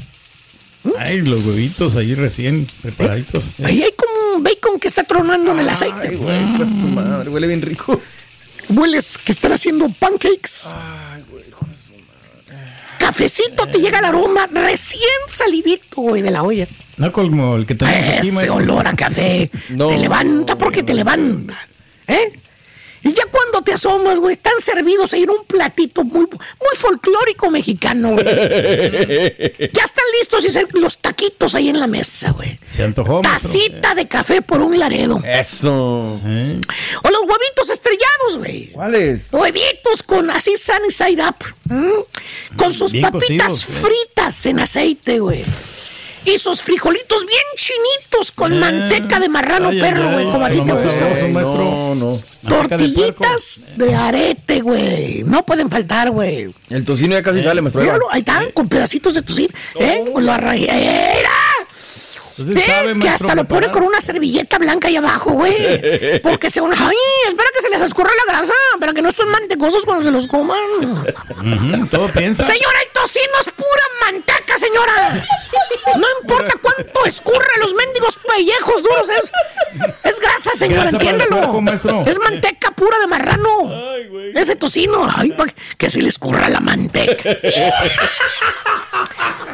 Ay, 0.98 1.22
los 1.22 1.44
huevitos 1.46 1.96
ahí 1.96 2.14
recién 2.14 2.66
preparaditos. 2.82 3.44
ahí 3.64 3.82
hay 3.82 3.92
como 3.92 4.36
un 4.36 4.42
bacon 4.42 4.78
que 4.78 4.88
está 4.88 5.04
tronando 5.04 5.52
en 5.52 5.60
el 5.60 5.68
Ay, 5.68 5.74
aceite. 5.74 6.16
güey, 6.16 6.56
pues 6.56 6.68
su 6.68 6.86
madre, 6.88 7.30
huele 7.30 7.46
bien 7.46 7.62
rico. 7.62 8.00
Hueles 8.74 9.18
que 9.18 9.32
están 9.32 9.52
haciendo 9.52 9.88
pancakes. 9.88 10.68
Cafecito, 12.98 13.66
te 13.66 13.78
llega 13.78 13.98
el 13.98 14.04
aroma 14.06 14.46
recién 14.46 15.02
salidito, 15.28 16.00
güey, 16.00 16.22
de 16.22 16.30
la 16.30 16.42
olla. 16.42 16.66
No 16.96 17.12
como 17.12 17.56
el 17.56 17.66
que 17.66 17.74
tenemos 17.74 18.08
aquí, 18.18 18.28
Ese 18.28 18.50
olor 18.50 18.86
a 18.86 18.94
café 18.94 19.50
No. 19.70 19.88
te 19.88 19.98
levanta 19.98 20.56
porque 20.56 20.82
te 20.82 20.94
levanta. 20.94 21.54
¿Eh? 22.06 22.32
Y 23.04 23.12
ya 23.12 23.26
cuando 23.26 23.60
te 23.62 23.74
asomas, 23.74 24.18
güey, 24.18 24.32
están 24.32 24.58
servidos 24.60 25.12
ahí 25.12 25.24
en 25.24 25.30
un 25.30 25.44
platito 25.44 26.04
muy, 26.04 26.26
muy 26.26 26.76
folclórico 26.76 27.50
mexicano, 27.50 28.12
güey. 28.12 28.24
ya 28.24 29.84
están 29.84 30.04
listos 30.18 30.44
y 30.46 30.78
los 30.80 30.96
taquitos 30.98 31.54
ahí 31.54 31.68
en 31.68 31.78
la 31.78 31.86
mesa, 31.86 32.30
güey. 32.30 32.58
Se 32.66 32.82
antojó, 32.82 33.22
maestro. 33.22 33.52
Tacita 33.52 33.94
de 33.94 34.08
café 34.08 34.40
por 34.40 34.62
un 34.62 34.78
laredo. 34.78 35.22
Eso. 35.22 36.18
¿Eh? 36.24 36.58
O 37.02 37.10
los 37.10 37.20
huevitos 37.20 37.68
estrellados, 37.70 38.38
güey. 38.38 38.68
¿Cuáles? 38.72 39.30
Huevitos 39.30 40.02
con 40.02 40.30
así 40.30 40.56
sunny 40.56 40.90
side 40.90 41.22
up. 41.22 41.36
Con 42.56 42.72
sus 42.72 42.90
Bien 42.90 43.10
papitas 43.10 43.48
cocidos, 43.48 43.64
fritas 43.64 44.46
en 44.46 44.60
aceite, 44.60 45.20
güey. 45.20 45.44
Y 46.26 46.38
sus 46.38 46.62
frijolitos 46.62 47.26
bien 47.26 47.42
chinitos 47.56 48.32
con 48.32 48.52
Eh. 48.52 48.56
manteca 48.56 49.18
de 49.20 49.28
marrano 49.28 49.68
Ay, 49.68 49.80
perro, 49.80 50.10
güey, 50.12 50.24
como 50.24 50.44
a 50.44 50.48
ti 50.50 50.60
te 50.60 50.72
gusta. 50.72 50.88
No, 51.28 51.94
no. 51.94 52.12
De. 52.16 52.48
Tortillitas 52.48 53.60
de 53.76 53.94
arete, 53.94 54.60
güey. 54.60 55.22
No 55.24 55.44
pueden 55.44 55.68
faltar, 55.70 56.10
güey. 56.10 56.52
El 56.70 56.84
tocino 56.84 57.12
ya 57.14 57.22
casi 57.22 57.42
sale, 57.42 57.60
maestro. 57.60 57.82
Míralo, 57.82 58.06
ahí 58.10 58.20
están, 58.20 58.50
con 58.52 58.68
pedacitos 58.68 59.14
de 59.14 59.22
tocino. 59.22 59.48
¿Eh? 59.78 60.04
Con 60.12 60.24
la 60.24 60.36
rayera. 60.38 61.30
Entonces 62.36 62.56
Ve 62.56 62.62
sabe, 62.62 62.98
que 62.98 63.08
hasta 63.08 63.36
lo 63.36 63.44
pone 63.44 63.70
con 63.70 63.84
una 63.84 64.00
servilleta 64.00 64.58
blanca 64.58 64.88
ahí 64.88 64.96
abajo, 64.96 65.30
güey. 65.30 66.20
Porque 66.22 66.50
se 66.50 66.60
una. 66.60 66.74
Ay, 66.74 66.96
espera 67.28 67.48
que 67.54 67.60
se 67.60 67.70
les 67.70 67.80
escurra 67.80 68.10
la 68.26 68.32
grasa 68.32 68.52
para 68.80 68.92
que 68.92 69.02
no 69.02 69.10
estén 69.10 69.28
mantecosos 69.28 69.84
cuando 69.84 70.02
se 70.02 70.10
los 70.10 70.26
coman. 70.26 70.58
Todo 71.90 72.08
piensa. 72.08 72.44
Señora, 72.44 72.80
el 72.84 72.90
tocino 72.92 73.34
es 73.40 73.52
pura 73.52 73.84
manteca, 74.04 74.58
señora. 74.58 75.24
No 75.96 76.06
importa 76.20 76.54
cuánto 76.60 77.06
escurre 77.06 77.46
los 77.60 77.72
mendigos 77.74 78.18
pellejos 78.26 78.82
duros, 78.82 79.08
es, 79.10 79.30
es 80.02 80.18
grasa, 80.18 80.50
señora, 80.54 80.90
Grasa 80.90 80.98
cuerpo, 80.98 81.60
maestro. 81.60 82.02
Es 82.06 82.18
manteca 82.18 82.72
pura 82.72 82.98
de 82.98 83.06
marrano. 83.06 83.70
Ese 84.34 84.56
tocino, 84.56 85.08
ay, 85.14 85.30
pa' 85.32 85.46
que 85.78 85.88
se 85.88 86.02
le 86.02 86.08
escurra 86.08 86.48
la 86.48 86.58
manteca. 86.58 87.22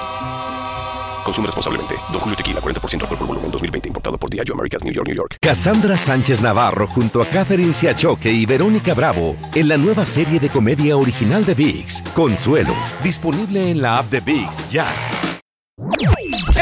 Consume 1.23 1.47
responsablemente. 1.47 1.95
Don 2.11 2.19
Julio 2.19 2.35
Tequila, 2.35 2.61
40% 2.61 3.01
alcohol 3.01 3.17
por 3.17 3.27
volumen, 3.27 3.51
2020. 3.51 3.87
Importado 3.87 4.17
por 4.17 4.29
Diageo 4.29 4.55
Americas, 4.55 4.83
New 4.83 4.93
York, 4.93 5.07
New 5.07 5.15
York. 5.15 5.37
Cassandra 5.41 5.97
Sánchez 5.97 6.41
Navarro 6.41 6.87
junto 6.87 7.21
a 7.21 7.25
Catherine 7.25 7.73
Siachoque 7.73 8.31
y 8.31 8.45
Verónica 8.45 8.93
Bravo 8.93 9.35
en 9.55 9.67
la 9.67 9.77
nueva 9.77 10.05
serie 10.05 10.39
de 10.39 10.49
comedia 10.49 10.97
original 10.97 11.45
de 11.45 11.53
VIX, 11.53 12.01
Consuelo, 12.13 12.73
disponible 13.03 13.71
en 13.71 13.81
la 13.81 13.97
app 13.97 14.05
de 14.09 14.21
VIX 14.21 14.69
ya. 14.71 14.87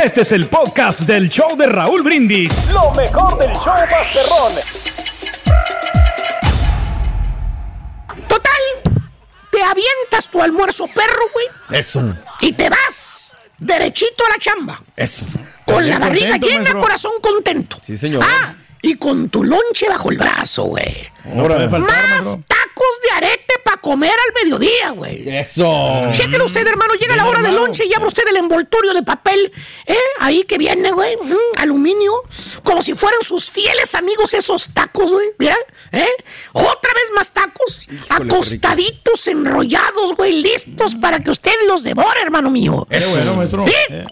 Este 0.03 0.21
es 0.21 0.31
el 0.31 0.47
podcast 0.47 1.01
del 1.01 1.29
show 1.29 1.57
de 1.57 1.67
Raúl 1.67 2.03
Brindis. 2.03 2.49
Lo 2.71 2.91
mejor 2.91 3.37
del 3.37 3.51
show 3.53 3.73
Masterrón. 3.91 4.53
Total, 8.27 8.51
te 9.51 9.63
avientas 9.63 10.27
tu 10.31 10.41
almuerzo 10.41 10.87
perro, 10.87 11.25
güey, 11.33 11.47
Eso, 11.71 12.15
y 12.41 12.53
te 12.53 12.69
vas 12.69 13.18
derechito 13.59 14.25
a 14.25 14.29
la 14.29 14.37
chamba. 14.39 14.81
eso. 14.95 15.25
Con 15.65 15.87
la 15.87 15.99
barriga 15.99 16.31
contento, 16.31 16.47
llena, 16.47 16.59
maestro. 16.61 16.79
corazón 16.81 17.11
contento. 17.21 17.79
Sí, 17.85 17.97
señor. 17.97 18.23
Ah, 18.25 18.55
y 18.81 18.95
con 18.95 19.29
tu 19.29 19.43
lonche 19.43 19.87
bajo 19.87 20.09
el 20.09 20.17
brazo, 20.17 20.63
güey. 20.63 21.07
No 21.25 21.45
puede 21.45 21.69
faltar, 21.69 21.89
Más 21.91 22.09
maestro. 22.25 22.43
tacos 22.47 22.87
de 23.03 23.17
arete 23.17 23.48
comer 23.81 24.11
al 24.11 24.43
mediodía, 24.43 24.91
güey. 24.91 25.27
Eso. 25.29 26.09
Chéquelo 26.11 26.45
usted, 26.45 26.65
hermano. 26.67 26.93
Llega 26.93 27.15
la 27.15 27.27
hora 27.27 27.41
del 27.41 27.55
lonche 27.55 27.85
y 27.85 27.93
abre 27.93 28.07
usted 28.07 28.23
el 28.29 28.37
envoltorio 28.37 28.93
de 28.93 29.03
papel, 29.03 29.51
¿eh? 29.85 29.95
Ahí 30.19 30.43
que 30.43 30.57
viene, 30.57 30.91
güey. 30.91 31.15
mm, 31.17 31.57
aluminio. 31.57 32.11
Como 32.63 32.81
si 32.81 32.93
fueran 32.93 33.21
sus 33.23 33.51
fieles 33.51 33.95
amigos 33.95 34.33
esos 34.33 34.69
tacos, 34.73 35.11
güey. 35.11 35.27
Mira, 35.37 35.55
¿eh? 35.91 36.07
Otra 36.53 36.93
vez 36.93 37.11
más 37.15 37.31
tacos. 37.31 37.87
acostaditos, 38.09 39.27
enrollados, 39.27 40.15
güey. 40.15 40.41
Listos 40.41 40.95
para 40.95 41.19
que 41.19 41.31
usted 41.31 41.53
los 41.67 41.83
devore, 41.83 42.21
hermano 42.21 42.49
mío. 42.49 42.87
Qué 42.89 42.99
bueno, 43.05 43.35
maestro. 43.35 43.65
¿Sí? 43.67 43.73
Eh, 43.89 44.03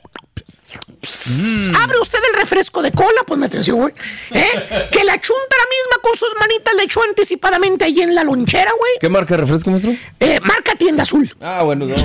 Psst, 1.01 1.75
Abre 1.75 1.99
usted 1.99 2.19
el 2.31 2.39
refresco 2.39 2.81
de 2.81 2.91
cola, 2.91 3.21
pues 3.25 3.39
me 3.39 3.45
atención, 3.45 3.77
güey. 3.77 3.93
¿Eh? 4.31 4.87
Que 4.91 5.03
la 5.03 5.19
chuntara 5.19 5.63
misma 5.69 6.01
con 6.01 6.15
sus 6.15 6.29
manitas 6.39 6.73
le 6.75 6.83
echó 6.83 7.01
anticipadamente 7.03 7.85
ahí 7.85 8.01
en 8.01 8.15
la 8.15 8.23
lonchera, 8.23 8.71
güey. 8.77 8.91
¿Qué 8.99 9.09
marca 9.09 9.35
de 9.35 9.41
refresco, 9.41 9.69
maestro? 9.69 9.95
Eh, 10.19 10.39
marca 10.41 10.75
tienda 10.75 11.03
azul. 11.03 11.33
Ah, 11.41 11.63
bueno, 11.63 11.85
no. 11.85 11.95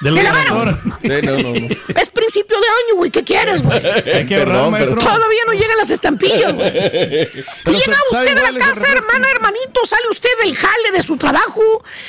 ¿De 0.00 0.10
la 0.10 0.22
ganador. 0.22 0.78
Sí, 1.02 1.08
no, 1.22 1.38
no, 1.38 1.52
no. 1.52 1.68
Es 1.96 2.10
principio 2.10 2.56
de 2.60 2.66
año, 2.66 2.96
güey. 2.96 3.10
¿Qué 3.10 3.24
quieres, 3.24 3.62
güey? 3.62 3.78
Hay 4.14 4.26
que 4.26 4.36
ahorrar, 4.36 4.54
Perdón, 4.54 4.70
maestro. 4.72 4.98
Todavía 4.98 5.42
no 5.46 5.52
llegan 5.52 5.78
las 5.78 5.90
estampillas, 5.90 6.52
güey. 6.52 6.72
Llega 6.72 7.98
usted 8.10 8.38
a 8.38 8.52
la 8.52 8.58
casa, 8.58 8.86
hermana, 8.92 9.28
hermanito, 9.30 9.86
sale 9.86 10.08
usted 10.10 10.28
del 10.42 10.56
jale 10.56 10.92
de 10.92 11.02
su 11.02 11.16
trabajo 11.16 11.62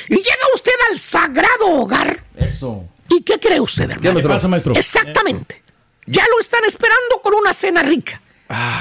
y 0.08 0.16
llega 0.16 0.46
usted 0.54 0.72
al 0.90 0.98
sagrado 0.98 1.66
hogar. 1.68 2.22
Eso. 2.36 2.84
¿Y 3.08 3.22
qué 3.22 3.38
cree 3.38 3.60
usted, 3.60 3.90
hermano? 3.90 4.20
¿Qué 4.20 4.28
pasa, 4.28 4.48
maestro? 4.48 4.74
Exactamente. 4.74 5.62
Ya 6.06 6.24
lo 6.30 6.40
están 6.40 6.64
esperando 6.64 7.20
con 7.22 7.34
una 7.34 7.52
cena 7.52 7.82
rica. 7.82 8.20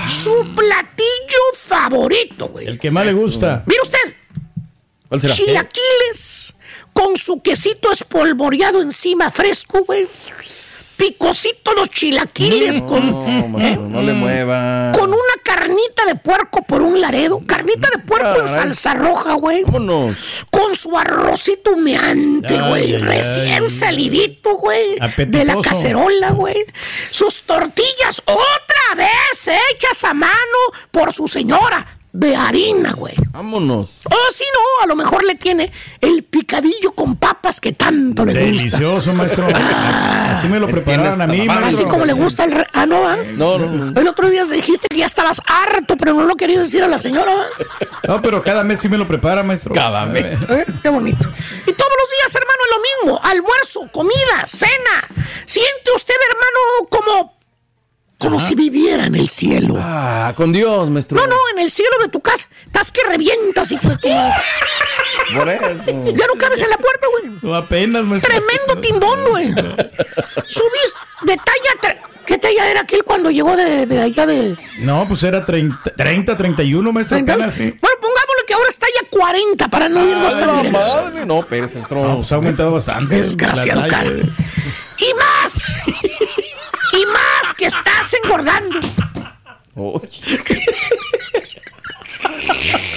Su 0.07 0.53
platillo 0.55 1.41
favorito, 1.57 2.49
güey. 2.49 2.67
El 2.67 2.77
que 2.79 2.91
más 2.91 3.05
le 3.05 3.13
gusta. 3.13 3.63
Mire 3.65 3.81
usted, 3.81 4.15
¿Cuál 5.07 5.21
será? 5.21 5.33
chilaquiles 5.33 6.53
con 6.93 7.17
su 7.17 7.41
quesito 7.41 7.91
espolvoreado 7.91 8.81
encima 8.81 9.31
fresco, 9.31 9.83
güey. 9.85 10.07
Picosito 10.97 11.73
los 11.73 11.89
chilaquiles 11.89 12.81
con, 12.81 13.09
No, 13.11 13.57
no 13.89 14.01
le 14.01 14.13
mueva. 14.13 14.91
con 14.97 15.09
una 15.09 15.19
carnita 15.43 16.05
de 16.05 16.15
puerco 16.15 16.61
por 16.63 16.81
un 16.81 16.99
laredo. 17.01 17.41
Carnita 17.45 17.89
de 17.93 17.99
puerco 18.03 18.41
en 18.41 18.47
salsa 18.47 18.93
roja, 18.93 19.33
güey. 19.33 19.63
Vámonos. 19.63 20.15
Con 20.51 20.75
su 20.75 20.97
arrocito 20.97 21.71
humeante, 21.73 22.59
güey. 22.61 22.97
Recién 22.97 23.63
ay. 23.63 23.69
salidito, 23.69 24.55
güey. 24.57 24.97
De 25.27 25.45
la 25.45 25.59
cacerola, 25.61 26.31
güey. 26.31 26.57
Sus 27.11 27.41
tortillas 27.41 28.21
otra 28.25 28.95
vez 28.95 29.47
hechas 29.71 30.03
a 30.03 30.13
mano 30.13 30.31
por 30.91 31.13
su 31.13 31.27
señora. 31.27 31.85
De 32.17 32.33
harina, 32.33 32.93
güey. 32.93 33.13
Vámonos. 33.31 33.97
O 34.05 34.33
si 34.33 34.45
no, 34.45 34.83
a 34.83 34.87
lo 34.87 34.95
mejor 34.95 35.25
le 35.25 35.35
tiene 35.35 35.69
el 35.99 36.23
picadillo 36.23 36.93
con 36.93 37.17
papas 37.17 37.59
que 37.59 37.73
tanto 37.73 38.23
le 38.23 38.31
gusta. 38.31 38.45
Delicioso, 38.45 39.13
maestro. 39.13 39.45
Así 39.53 40.47
me 40.47 40.57
lo 40.61 40.67
prepararon 40.67 41.21
a 41.21 41.27
mí, 41.27 41.45
maestro. 41.45 41.65
Así 41.67 41.83
como 41.83 42.05
le 42.05 42.13
gusta 42.13 42.45
el... 42.45 42.53
re- 42.53 42.67
Ah, 42.71 42.85
no, 42.85 43.05
¿ah? 43.05 43.17
No, 43.33 43.57
no, 43.59 43.67
no. 43.67 43.99
El 43.99 44.07
otro 44.07 44.29
día 44.29 44.45
dijiste 44.45 44.87
que 44.89 44.95
ya 44.97 45.05
estabas 45.07 45.41
harto, 45.45 45.97
pero 45.97 46.13
no 46.13 46.23
lo 46.23 46.35
querías 46.35 46.61
decir 46.63 46.83
a 46.83 46.87
la 46.87 46.97
señora. 46.97 47.33
¿ah? 47.33 47.85
No, 48.07 48.21
pero 48.21 48.41
cada 48.41 48.63
mes 48.63 48.79
sí 48.79 48.87
me 48.87 48.97
lo 48.97 49.05
prepara, 49.09 49.43
maestro. 49.43 49.73
Cada 49.73 50.05
mes. 50.05 50.41
¿Eh? 50.49 50.65
Qué 50.81 50.87
bonito. 50.87 51.27
Y 51.67 51.73
todos 51.73 51.91
los 51.99 52.09
días, 52.17 52.33
hermano, 52.33 52.59
es 52.63 52.71
lo 52.77 53.07
mismo. 53.11 53.25
Almuerzo, 53.25 53.91
comida, 53.91 54.45
cena. 54.47 55.25
Siente 55.45 55.91
usted, 55.93 56.15
hermano, 56.29 56.89
como... 56.89 57.34
Como 58.17 58.39
si 58.39 58.55
viviera 58.55 59.05
en 59.05 59.15
el 59.15 59.27
cielo. 59.29 59.75
Ah, 59.77 60.33
con 60.35 60.51
Dios, 60.51 60.89
maestro. 60.89 61.17
No, 61.17 61.27
no, 61.27 61.35
en 61.53 61.59
el 61.59 61.69
cielo 61.69 61.97
de 62.01 62.07
tu 62.09 62.21
casa. 62.21 62.47
Estás 62.65 62.91
que 62.91 63.01
revientas, 63.03 63.71
hijo 63.71 63.89
de 63.89 63.97
tu 63.97 64.07
madre. 64.07 64.33
Por 65.37 65.49
eso. 65.49 66.15
Ya 66.15 66.27
no 66.27 66.33
cabes 66.37 66.61
en 66.61 66.69
la 66.69 66.77
puerta, 66.77 67.07
güey. 67.21 67.37
No, 67.41 67.55
apenas, 67.55 68.03
maestro. 68.05 68.29
Tremendo 68.31 68.81
timbón, 68.81 69.19
güey. 69.29 69.49
Subís 70.47 70.93
de 71.23 71.35
talla... 71.37 71.71
tre- 71.81 71.99
¿Qué 72.25 72.39
talla 72.39 72.71
era 72.71 72.81
aquel 72.81 73.03
cuando 73.03 73.29
llegó 73.29 73.55
de, 73.55 73.85
de 73.85 74.01
allá 74.01 74.25
de... 74.25 74.57
No, 74.79 75.07
pues 75.07 75.21
era 75.21 75.45
30, 75.45 75.91
30 75.95 76.35
31, 76.35 76.91
maestro. 76.91 77.17
Apenas, 77.17 77.53
sí. 77.53 77.65
Bueno, 77.79 77.95
pongámosle 78.01 78.43
que 78.47 78.53
ahora 78.55 78.69
está 78.69 78.87
ya 78.99 79.07
40 79.11 79.67
para 79.67 79.89
no 79.89 80.03
irnos 80.03 80.33
Ay, 80.33 80.43
tan 80.43 80.71
madre. 80.71 81.25
No, 81.27 81.45
Pérez, 81.45 81.75
maestro. 81.75 82.03
No, 82.07 82.15
pues 82.17 82.31
ha 82.31 82.35
aumentado 82.35 82.71
bastante. 82.71 83.17
Desgraciado, 83.17 83.87
cara. 83.87 84.09
Y 84.09 85.13
más. 85.13 85.75
Estás 87.77 88.13
engordando. 88.23 88.79
Oye. 89.75 90.39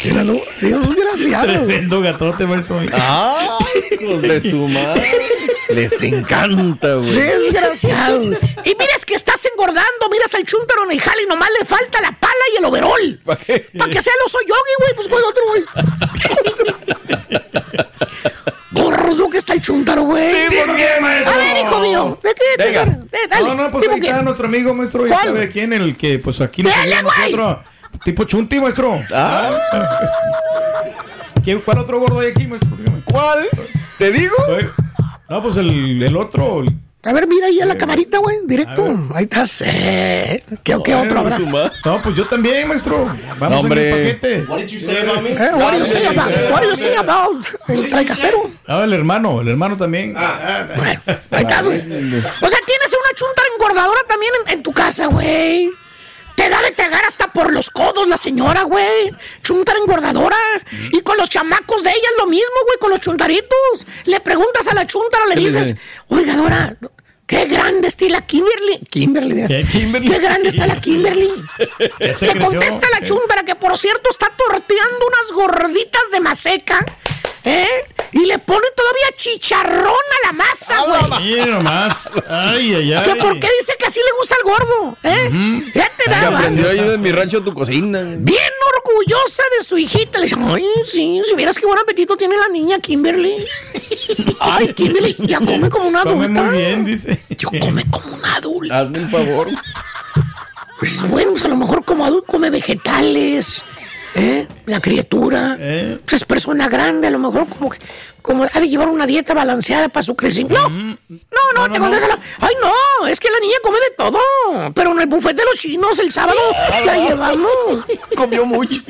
Míralo, 0.05 0.41
desgraciado. 0.61 1.47
Tremendo 1.47 2.01
gatote, 2.01 2.47
maestro. 2.47 2.81
Ah, 2.93 3.59
hijos 3.91 4.23
de 4.23 4.41
su 4.41 4.69
madre. 4.69 5.29
Les 5.71 6.01
encanta, 6.03 6.95
güey. 6.95 7.13
Desgraciado. 7.13 8.23
Y 8.23 8.75
miras 8.79 9.05
que 9.05 9.15
estás 9.15 9.45
engordando, 9.47 10.09
miras 10.11 10.35
al 10.35 10.45
chúntaro 10.45 10.85
en 10.85 10.93
el 10.93 11.01
jale 11.01 11.23
y 11.25 11.27
nomás 11.27 11.51
le 11.59 11.67
falta 11.67 12.01
la 12.01 12.13
pala 12.19 12.33
y 12.55 12.59
el 12.59 12.65
overol. 12.65 13.21
¿Para 13.25 13.41
qué? 13.41 13.67
Para 13.77 13.93
que 13.93 14.01
sea 14.01 14.13
el 14.19 14.27
oso 14.27 14.39
yogi, 14.41 14.75
güey, 14.79 14.95
pues 14.95 15.09
güey, 15.09 15.23
otro, 15.25 15.43
güey. 15.49 15.65
Chúntaro, 19.69 20.03
güey. 20.05 20.33
¿Por 20.49 20.77
qué, 20.77 20.89
maestro? 20.99 21.33
A 21.35 21.37
ver, 21.37 21.57
hijo 21.59 21.79
mío, 21.81 22.19
¿de 22.23 22.31
qué 22.31 22.41
te 22.57 22.65
Venga. 22.65 22.83
Eh, 23.13 23.19
dale, 23.29 23.49
No, 23.49 23.55
no, 23.55 23.71
pues 23.71 23.83
¿tipo 23.83 23.95
ahí 23.97 24.01
qué? 24.01 24.09
está 24.09 24.23
nuestro 24.23 24.47
amigo, 24.47 24.73
maestro. 24.73 25.07
Ya 25.07 25.15
¿Cuál? 25.15 25.27
sabe 25.27 25.51
quién, 25.51 25.75
el 25.75 25.95
que, 25.95 26.19
pues 26.19 26.41
aquí 26.41 26.63
a 26.67 26.73
güey. 27.03 27.03
nosotros. 27.33 27.59
Tipo 28.03 28.25
chunti, 28.25 28.59
maestro. 28.61 28.99
Ah, 29.15 29.59
¿Qué- 31.45 31.61
¿Cuál 31.61 31.79
otro 31.81 31.99
gordo 32.01 32.21
hay 32.21 32.29
aquí, 32.31 32.47
maestro? 32.47 32.75
Dígame. 32.79 33.03
¿cuál? 33.05 33.47
¿Te 33.99 34.11
digo? 34.11 34.35
A 34.47 34.51
ver. 34.53 34.71
No, 35.29 35.43
pues 35.43 35.59
el, 35.59 36.03
el 36.03 36.17
otro. 36.17 36.63
el- 36.63 36.75
A 37.05 37.13
ver, 37.13 37.29
mira 37.29 37.47
ahí 37.47 37.61
a 37.61 37.65
la 37.65 37.79
camarita, 37.79 38.19
güey, 38.19 38.39
directo. 38.47 38.85
Ahí 39.15 39.25
estás. 39.25 39.63
Eh. 39.65 40.43
¿Qué, 40.65 40.77
qué 40.85 40.95
otro 40.97 41.21
habrá? 41.21 41.39
No, 41.39 42.03
pues 42.03 42.17
yo 42.17 42.27
también, 42.27 42.67
maestro. 42.67 43.07
Vamos 43.39 43.51
No, 43.51 43.61
hombre. 43.61 43.89
en 43.89 43.95
el 44.09 44.17
paquete. 44.17 44.37
Eh, 44.39 44.45
what 44.49 44.59
do 45.73 45.79
you 45.79 45.87
say 45.87 46.07
about, 46.07 46.33
what 46.51 46.63
do 46.63 46.69
you 46.71 46.77
say 46.77 46.97
about 46.97 47.47
el 47.69 47.89
traicastero? 47.89 48.51
Ah, 48.67 48.83
el 48.83 48.93
hermano, 48.93 49.41
el 49.41 49.49
hermano 49.49 49.77
también. 49.77 50.13
Bueno, 50.15 51.01
ahí 51.31 51.43
estás, 51.43 51.65
güey. 51.67 51.79
O 51.79 52.49
sea, 52.49 52.59
tienes 52.67 52.93
una 52.93 53.15
chunta 53.15 53.43
engordadora 53.55 54.01
también 54.09 54.33
en, 54.47 54.53
en 54.55 54.63
tu 54.65 54.73
casa, 54.73 55.07
güey. 55.07 55.71
Te 56.39 56.49
da 56.49 56.63
de 56.63 56.71
tragar 56.71 57.05
hasta 57.05 57.33
por 57.33 57.53
los 57.53 57.69
codos 57.69 58.07
la 58.09 58.17
señora, 58.17 58.63
güey. 58.63 59.11
Chuntara 59.43 59.79
engordadora. 59.81 60.37
Y 60.93 61.01
con 61.01 61.17
los 61.17 61.29
chamacos 61.29 61.83
de 61.83 61.91
ella 61.91 62.09
es 62.13 62.17
lo 62.19 62.27
mismo, 62.27 62.55
güey, 62.67 62.79
con 62.79 62.91
los 62.91 63.01
chuntaritos. 63.01 63.87
Le 64.05 64.21
preguntas 64.21 64.69
a 64.69 64.75
la 64.75 64.87
chuntara, 64.87 65.27
le 65.27 65.35
¿Qué 65.35 65.41
le 65.41 65.47
dices, 65.49 65.67
dice? 65.75 65.81
oiga, 66.09 66.37
Dora, 66.37 66.77
qué 67.27 67.47
grande 67.47 67.89
está 67.89 68.05
la 68.09 68.25
Kimberly. 68.25 68.79
Kimberly. 68.89 69.47
¿Qué, 69.49 69.67
Kimberly? 69.71 70.09
Qué 70.09 70.19
grande 70.21 70.49
está 70.51 70.67
la 70.69 70.81
Kimberly. 70.81 71.29
Le 71.59 71.89
creció. 72.15 72.39
contesta 72.41 72.87
la 72.91 73.03
chuntara 73.05 73.43
que, 73.45 73.57
por 73.57 73.77
cierto, 73.77 74.09
está 74.11 74.33
torteando 74.37 75.07
unas 75.09 75.33
gorditas 75.33 76.03
de 76.13 76.21
maseca. 76.21 76.87
¿Eh? 77.45 77.67
Y 78.13 78.25
le 78.25 78.39
pone 78.39 78.67
todavía 78.75 79.17
chicharrón 79.17 79.87
a 79.87 80.27
la 80.27 80.33
masa, 80.33 80.77
güey. 80.87 81.23
Mira 81.23 81.47
nomás. 81.47 82.11
Ay, 82.29 82.75
ay, 82.75 82.93
ay. 82.95 83.03
¿Que 83.05 83.17
¿Por 83.17 83.39
qué 83.39 83.49
dice 83.61 83.75
que 83.79 83.87
así 83.87 84.01
le 84.01 84.17
gusta 84.19 84.35
al 84.37 84.45
gordo? 84.45 84.99
¿Eh? 85.03 85.71
Ya 85.75 85.93
te 85.97 86.11
da 86.11 86.31
más. 86.31 86.41
aprendió 86.41 86.71
ahí 86.71 86.79
en 86.79 87.01
mi 87.01 87.13
rancho 87.13 87.43
tu 87.43 87.53
cocina. 87.53 88.03
Bien 88.19 88.53
orgullosa 88.77 89.43
de 89.59 89.65
su 89.65 89.77
hijita. 89.77 90.19
Le 90.19 90.27
dice, 90.27 90.37
ay, 90.41 90.65
sí, 90.85 91.21
si 91.29 91.35
vieras 91.37 91.59
qué 91.59 91.67
buen 91.67 91.79
apetito 91.79 92.17
tiene 92.17 92.37
la 92.37 92.49
niña 92.49 92.79
Kimberly. 92.79 93.35
Ay, 94.41 94.73
Kimberly, 94.73 95.17
ya 95.19 95.39
come 95.41 95.69
como 95.69 95.89
una 95.89 96.03
adulta. 96.03 96.27
Come 96.27 96.29
muy 96.29 96.57
bien, 96.59 96.85
dice. 96.85 97.25
Yo 97.31 97.51
come 97.51 97.85
como 97.91 98.15
una 98.15 98.37
adulta. 98.37 98.79
Hazme 98.79 99.01
un 99.01 99.11
favor. 99.11 99.49
Pues 100.79 101.09
bueno, 101.11 101.33
pues 101.33 101.45
a 101.45 101.49
lo 101.49 101.57
mejor 101.57 101.85
como 101.85 102.05
adulto 102.05 102.33
come 102.33 102.51
vegetales. 102.51 103.65
¿Eh? 104.15 104.47
La 104.67 104.81
criatura. 104.81 105.57
Eh. 105.61 105.99
Pues 106.05 106.15
es 106.15 106.25
persona 106.25 106.69
grande, 106.69 107.07
a 107.09 107.11
lo 107.11 107.19
mejor 107.19 107.47
como 107.49 107.71
que 107.71 107.79
como 108.23 108.45
ha 108.45 108.61
de 108.61 108.69
llevar 108.69 108.89
una 108.89 109.07
dieta 109.07 109.33
balanceada 109.33 109.89
para 109.89 110.03
su 110.03 110.15
crecimiento. 110.15 110.69
No, 110.69 110.97
no, 111.55 111.67
no, 111.67 111.73
te 111.73 111.79
contesta 111.79 112.09
la- 112.09 112.19
Ay, 112.41 112.55
no, 112.61 113.07
es 113.07 113.19
que 113.21 113.31
la 113.31 113.39
niña 113.41 113.57
come 113.63 113.79
de 113.79 113.95
todo. 113.97 114.19
Pero 114.75 114.93
en 114.93 115.01
el 115.01 115.07
buffet 115.07 115.35
de 115.35 115.45
los 115.45 115.55
chinos 115.55 115.99
el 115.99 116.13
sábado 116.13 116.39
la 116.85 116.97
llevamos. 116.97 117.51
Comió 118.17 118.45
mucho. 118.45 118.81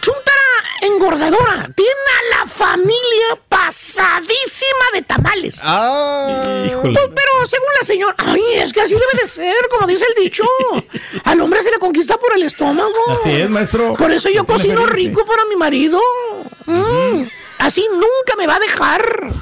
Chuntara 0.00 0.42
engordadora. 0.82 1.68
Tiene 1.74 1.90
a 1.90 2.38
la 2.44 2.46
familia 2.48 3.40
pasadísima 3.48 4.36
de 4.92 5.02
tamales. 5.02 5.58
Ah, 5.62 6.42
Híjole. 6.66 6.92
Pues, 6.94 7.08
pero 7.14 7.46
según 7.46 7.68
la 7.78 7.86
señora, 7.86 8.14
ay, 8.18 8.42
es 8.56 8.72
que 8.72 8.80
así 8.80 8.94
debe 8.94 9.22
de 9.22 9.28
ser, 9.28 9.68
como 9.70 9.86
dice 9.86 10.04
el 10.16 10.22
dicho. 10.22 10.44
Al 11.24 11.40
hombre 11.40 11.62
se 11.62 11.70
le 11.70 11.78
conquista 11.78 12.16
por 12.18 12.34
el 12.34 12.42
estómago. 12.44 12.94
Así 13.10 13.30
es, 13.30 13.50
maestro. 13.50 13.94
Por 13.94 14.10
eso 14.10 14.28
yo 14.30 14.44
cocino 14.46 14.86
rico 14.86 15.24
para 15.26 15.44
mi 15.46 15.56
marido. 15.56 16.00
Mm, 16.66 17.24
Así 17.58 17.86
nunca 17.90 18.36
me 18.38 18.46
va 18.46 18.56
a 18.56 18.60
dejar. 18.60 19.32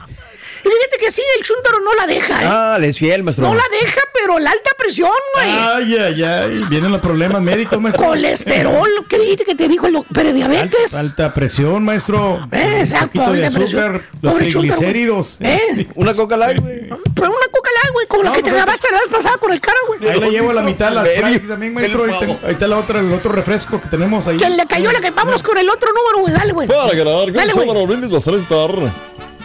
Y 0.64 0.68
fíjate 0.68 0.96
que 0.98 1.11
sí, 1.11 1.22
el 1.38 1.44
chúntaro 1.44 1.81
no 1.81 1.92
la 1.94 2.07
deja, 2.07 2.42
¿eh? 2.42 2.46
Ah, 2.48 2.77
le 2.81 2.88
es 2.88 2.98
fiel, 2.98 3.22
maestro. 3.22 3.46
No 3.48 3.55
la 3.55 3.62
deja, 3.70 4.00
pero 4.14 4.38
la 4.38 4.50
alta 4.50 4.70
presión, 4.79 5.11
güey. 5.35 5.50
Ay, 5.50 5.96
ay, 5.98 6.22
ay. 6.22 6.64
Vienen 6.70 6.90
los 6.92 7.00
problemas 7.00 7.42
médicos, 7.42 7.81
maestro. 7.81 8.07
Colesterol, 8.07 8.88
¿qué 9.09 9.18
dijiste 9.18 9.44
que 9.44 9.55
te 9.55 9.68
dijo 9.68 9.87
el 9.87 9.92
doctor? 9.94 10.12
Prediabetes. 10.14 10.94
Alta, 10.94 11.00
alta 11.24 11.35
presión, 11.35 11.85
maestro. 11.85 12.48
Eh, 12.53 12.79
exacto, 12.81 13.20
Un 13.20 13.37
de 13.37 13.46
alta 13.46 13.59
presión. 13.59 13.83
azúcar, 13.85 14.03
los 14.22 14.33
Pobre 14.33 14.46
triglicéridos. 14.48 15.37
¿Eh? 15.40 15.87
Una 15.94 16.14
coca 16.14 16.37
light, 16.37 16.61
güey. 16.61 16.81
Pero 16.88 17.29
una 17.29 17.46
coca 17.53 17.70
light, 17.83 17.92
güey, 17.92 18.07
como 18.07 18.22
la 18.22 18.31
No, 18.31 18.35
que 18.37 18.42
te 18.42 18.50
pues, 18.50 18.55
grabaste 18.55 18.88
la 18.90 18.98
vez 18.98 19.09
pasada 19.11 19.37
con 19.38 19.53
el 19.53 19.61
cara, 19.61 19.79
güey. 19.87 20.09
Ahí 20.09 20.20
la 20.20 20.29
llevo 20.29 20.50
a 20.50 20.55
la 20.55 20.62
mitad, 20.62 20.92
la 20.92 21.05
también, 21.48 21.74
maestro. 21.74 22.05
Ahí, 22.05 22.11
favor. 22.11 22.27
ten- 22.27 22.38
ahí 22.44 22.53
está 22.53 22.66
la 22.68 22.79
otra, 22.79 23.00
el 23.00 23.12
otro 23.12 23.33
refresco 23.33 23.81
que 23.81 23.88
tenemos 23.88 24.27
ahí. 24.27 24.37
Que 24.38 24.48
le 24.48 24.66
cayó 24.66 24.90
la 24.92 25.00
que 25.00 25.11
vamos 25.11 25.42
con 25.42 25.59
el 25.59 25.68
otro 25.68 25.90
número, 25.92 26.18
güey. 26.20 26.33
Dale, 26.35 26.53
güey. 26.53 26.68
Para 26.68 26.92
ganar, 26.94 27.33
Dale, 27.33 27.53
güey. 27.53 27.68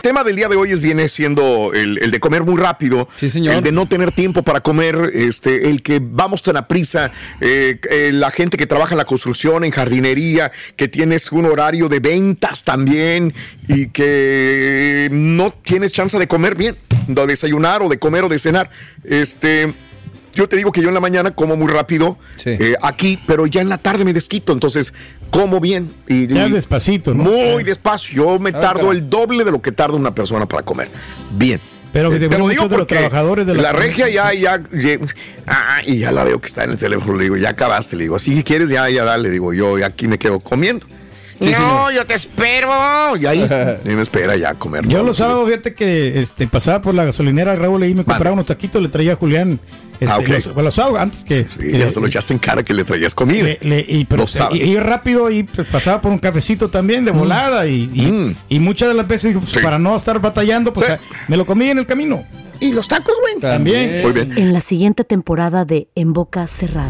Tema 0.01 0.23
del 0.23 0.35
día 0.35 0.47
de 0.47 0.55
hoy 0.55 0.71
es, 0.71 0.81
viene 0.81 1.07
siendo 1.09 1.71
el, 1.73 1.97
el 2.01 2.11
de 2.11 2.19
comer 2.19 2.43
muy 2.43 2.57
rápido, 2.57 3.07
Sí, 3.17 3.29
señor. 3.29 3.55
el 3.55 3.63
de 3.63 3.71
no 3.71 3.87
tener 3.87 4.11
tiempo 4.11 4.43
para 4.43 4.61
comer, 4.61 5.11
este, 5.13 5.69
el 5.69 5.81
que 5.81 5.99
vamos 6.01 6.41
tan 6.41 6.57
a 6.57 6.67
prisa, 6.67 7.11
eh, 7.41 7.79
eh, 7.89 8.11
la 8.13 8.31
gente 8.31 8.57
que 8.57 8.67
trabaja 8.67 8.93
en 8.93 8.97
la 8.97 9.05
construcción, 9.05 9.63
en 9.63 9.71
jardinería, 9.71 10.51
que 10.75 10.87
tienes 10.87 11.31
un 11.31 11.45
horario 11.45 11.89
de 11.89 11.99
ventas 11.99 12.63
también 12.63 13.33
y 13.67 13.87
que 13.87 15.07
no 15.11 15.51
tienes 15.51 15.91
chance 15.91 16.17
de 16.17 16.27
comer 16.27 16.55
bien, 16.55 16.75
de 17.07 17.27
desayunar 17.27 17.81
o 17.81 17.89
de 17.89 17.99
comer 17.99 18.23
o 18.23 18.29
de 18.29 18.39
cenar. 18.39 18.69
Este, 19.03 19.73
yo 20.33 20.47
te 20.49 20.55
digo 20.57 20.71
que 20.71 20.81
yo 20.81 20.87
en 20.89 20.93
la 20.93 20.99
mañana 20.99 21.31
como 21.31 21.55
muy 21.55 21.67
rápido 21.67 22.17
Sí. 22.37 22.51
eh, 22.51 22.75
aquí, 22.81 23.19
pero 23.27 23.45
ya 23.47 23.61
en 23.61 23.69
la 23.69 23.77
tarde 23.77 24.05
me 24.05 24.13
desquito, 24.13 24.53
entonces 24.53 24.93
como 25.29 25.59
bien 25.59 25.93
y, 26.07 26.27
Ya 26.27 26.47
y- 26.47 26.51
despacito, 26.51 27.13
¿no? 27.13 27.23
muy 27.23 27.61
Eh. 27.61 27.63
despacio. 27.63 28.15
Yo 28.25 28.39
me 28.39 28.49
Ah, 28.51 28.59
tardo 28.59 28.91
el 28.91 29.09
doble 29.09 29.43
de 29.43 29.51
lo 29.51 29.61
que 29.61 29.71
tarda 29.71 29.95
una 29.95 30.13
persona 30.15 30.45
para 30.47 30.63
comer. 30.63 30.89
Bien. 31.31 31.59
Pero 31.91 32.11
que 32.11 32.17
Eh, 32.17 32.19
te 32.19 32.29
te 32.29 32.37
lo 32.37 32.43
muchos 32.43 32.55
digo 32.57 32.67
de 32.69 32.77
los 32.77 32.87
trabajadores 32.87 33.47
de 33.47 33.55
la- 33.55 33.61
la 33.63 33.71
regia 33.73 34.07
ya, 34.09 34.31
ya, 34.33 34.61
ya- 34.71 34.99
ah, 35.47 35.81
y 35.83 35.97
ya 35.99 36.11
la 36.11 36.23
veo 36.23 36.39
que 36.39 36.47
está 36.47 36.63
en 36.63 36.71
el 36.71 36.77
teléfono. 36.77 37.17
Le 37.17 37.23
digo, 37.23 37.35
ya 37.37 37.49
acabaste. 37.49 37.95
Le 37.95 38.03
digo, 38.03 38.15
así 38.15 38.35
si 38.35 38.43
quieres, 38.43 38.69
ya, 38.69 38.87
ya 38.91 39.03
dale. 39.03 39.29
Digo, 39.31 39.53
yo 39.53 39.83
aquí 39.83 40.07
me 40.07 40.19
quedo 40.19 40.39
comiendo. 40.39 40.85
Sí, 41.39 41.51
no, 41.51 41.55
señor. 41.55 41.93
yo 41.93 42.05
te 42.05 42.13
espero. 42.15 43.15
Y 43.19 43.25
ahí 43.25 43.45
y 43.85 43.89
me 43.95 44.01
espera 44.01 44.35
ya 44.35 44.51
a 44.51 44.53
comer. 44.55 44.87
Yo 44.87 45.03
los 45.03 45.17
sábados, 45.17 45.47
fíjate 45.47 45.73
que 45.73 46.19
este, 46.19 46.47
pasaba 46.47 46.81
por 46.81 46.93
la 46.95 47.05
gasolinera 47.05 47.55
Raúl 47.55 47.83
y 47.85 47.95
me 47.95 48.03
compraba 48.03 48.33
unos 48.33 48.45
taquitos, 48.45 48.81
le 48.81 48.89
traía 48.89 49.13
a 49.13 49.15
Julián. 49.15 49.59
Este, 49.99 50.13
Ah, 50.13 50.17
ok. 50.19 50.27
los, 50.29 50.47
pues, 50.47 50.63
los 50.63 50.75
sábados, 50.75 50.99
antes 50.99 51.23
que. 51.25 51.45
Sí, 51.59 51.71
ya 51.77 51.91
se 51.91 51.99
lo 51.99 52.07
echaste 52.07 52.31
en 52.33 52.39
cara 52.39 52.63
que 52.63 52.73
le 52.73 52.85
traías 52.85 53.13
comida. 53.13 53.43
le- 53.43 53.59
le- 53.61 53.85
y, 53.85 54.05
pero, 54.05 54.21
Los 54.21 54.31
sábados. 54.31 54.57
y, 54.57 54.61
y 54.61 54.77
rápido 54.79 55.29
y 55.29 55.43
pues, 55.43 55.67
pasaba 55.67 55.99
por 55.99 56.11
un 56.11 56.19
cafecito 56.19 56.69
también 56.69 57.03
de 57.03 57.11
volada 57.11 57.67
y, 57.67 57.89
y, 57.93 58.01
Mm. 58.09 58.35
y 58.47 58.59
muchas 58.61 58.87
de 58.87 58.93
las 58.93 59.07
veces 59.07 59.35
pues, 59.37 59.49
Sí. 59.49 59.59
para 59.59 59.77
no 59.77 59.95
estar 59.97 60.19
batallando 60.21 60.71
pues 60.71 60.87
Sí. 60.87 60.93
me 61.27 61.35
lo 61.35 61.45
comí 61.45 61.69
en 61.69 61.79
el 61.79 61.85
camino 61.85 62.23
Y 62.61 62.71
los 62.71 62.87
tacos, 62.87 63.13
güey. 63.19 63.35
también. 63.41 64.01
Muy 64.01 64.13
bien. 64.13 64.37
En 64.37 64.53
la 64.53 64.61
siguiente 64.61 65.03
temporada 65.03 65.65
de 65.65 65.89
En 65.95 66.13
Boca 66.13 66.47
Cerrada. 66.47 66.89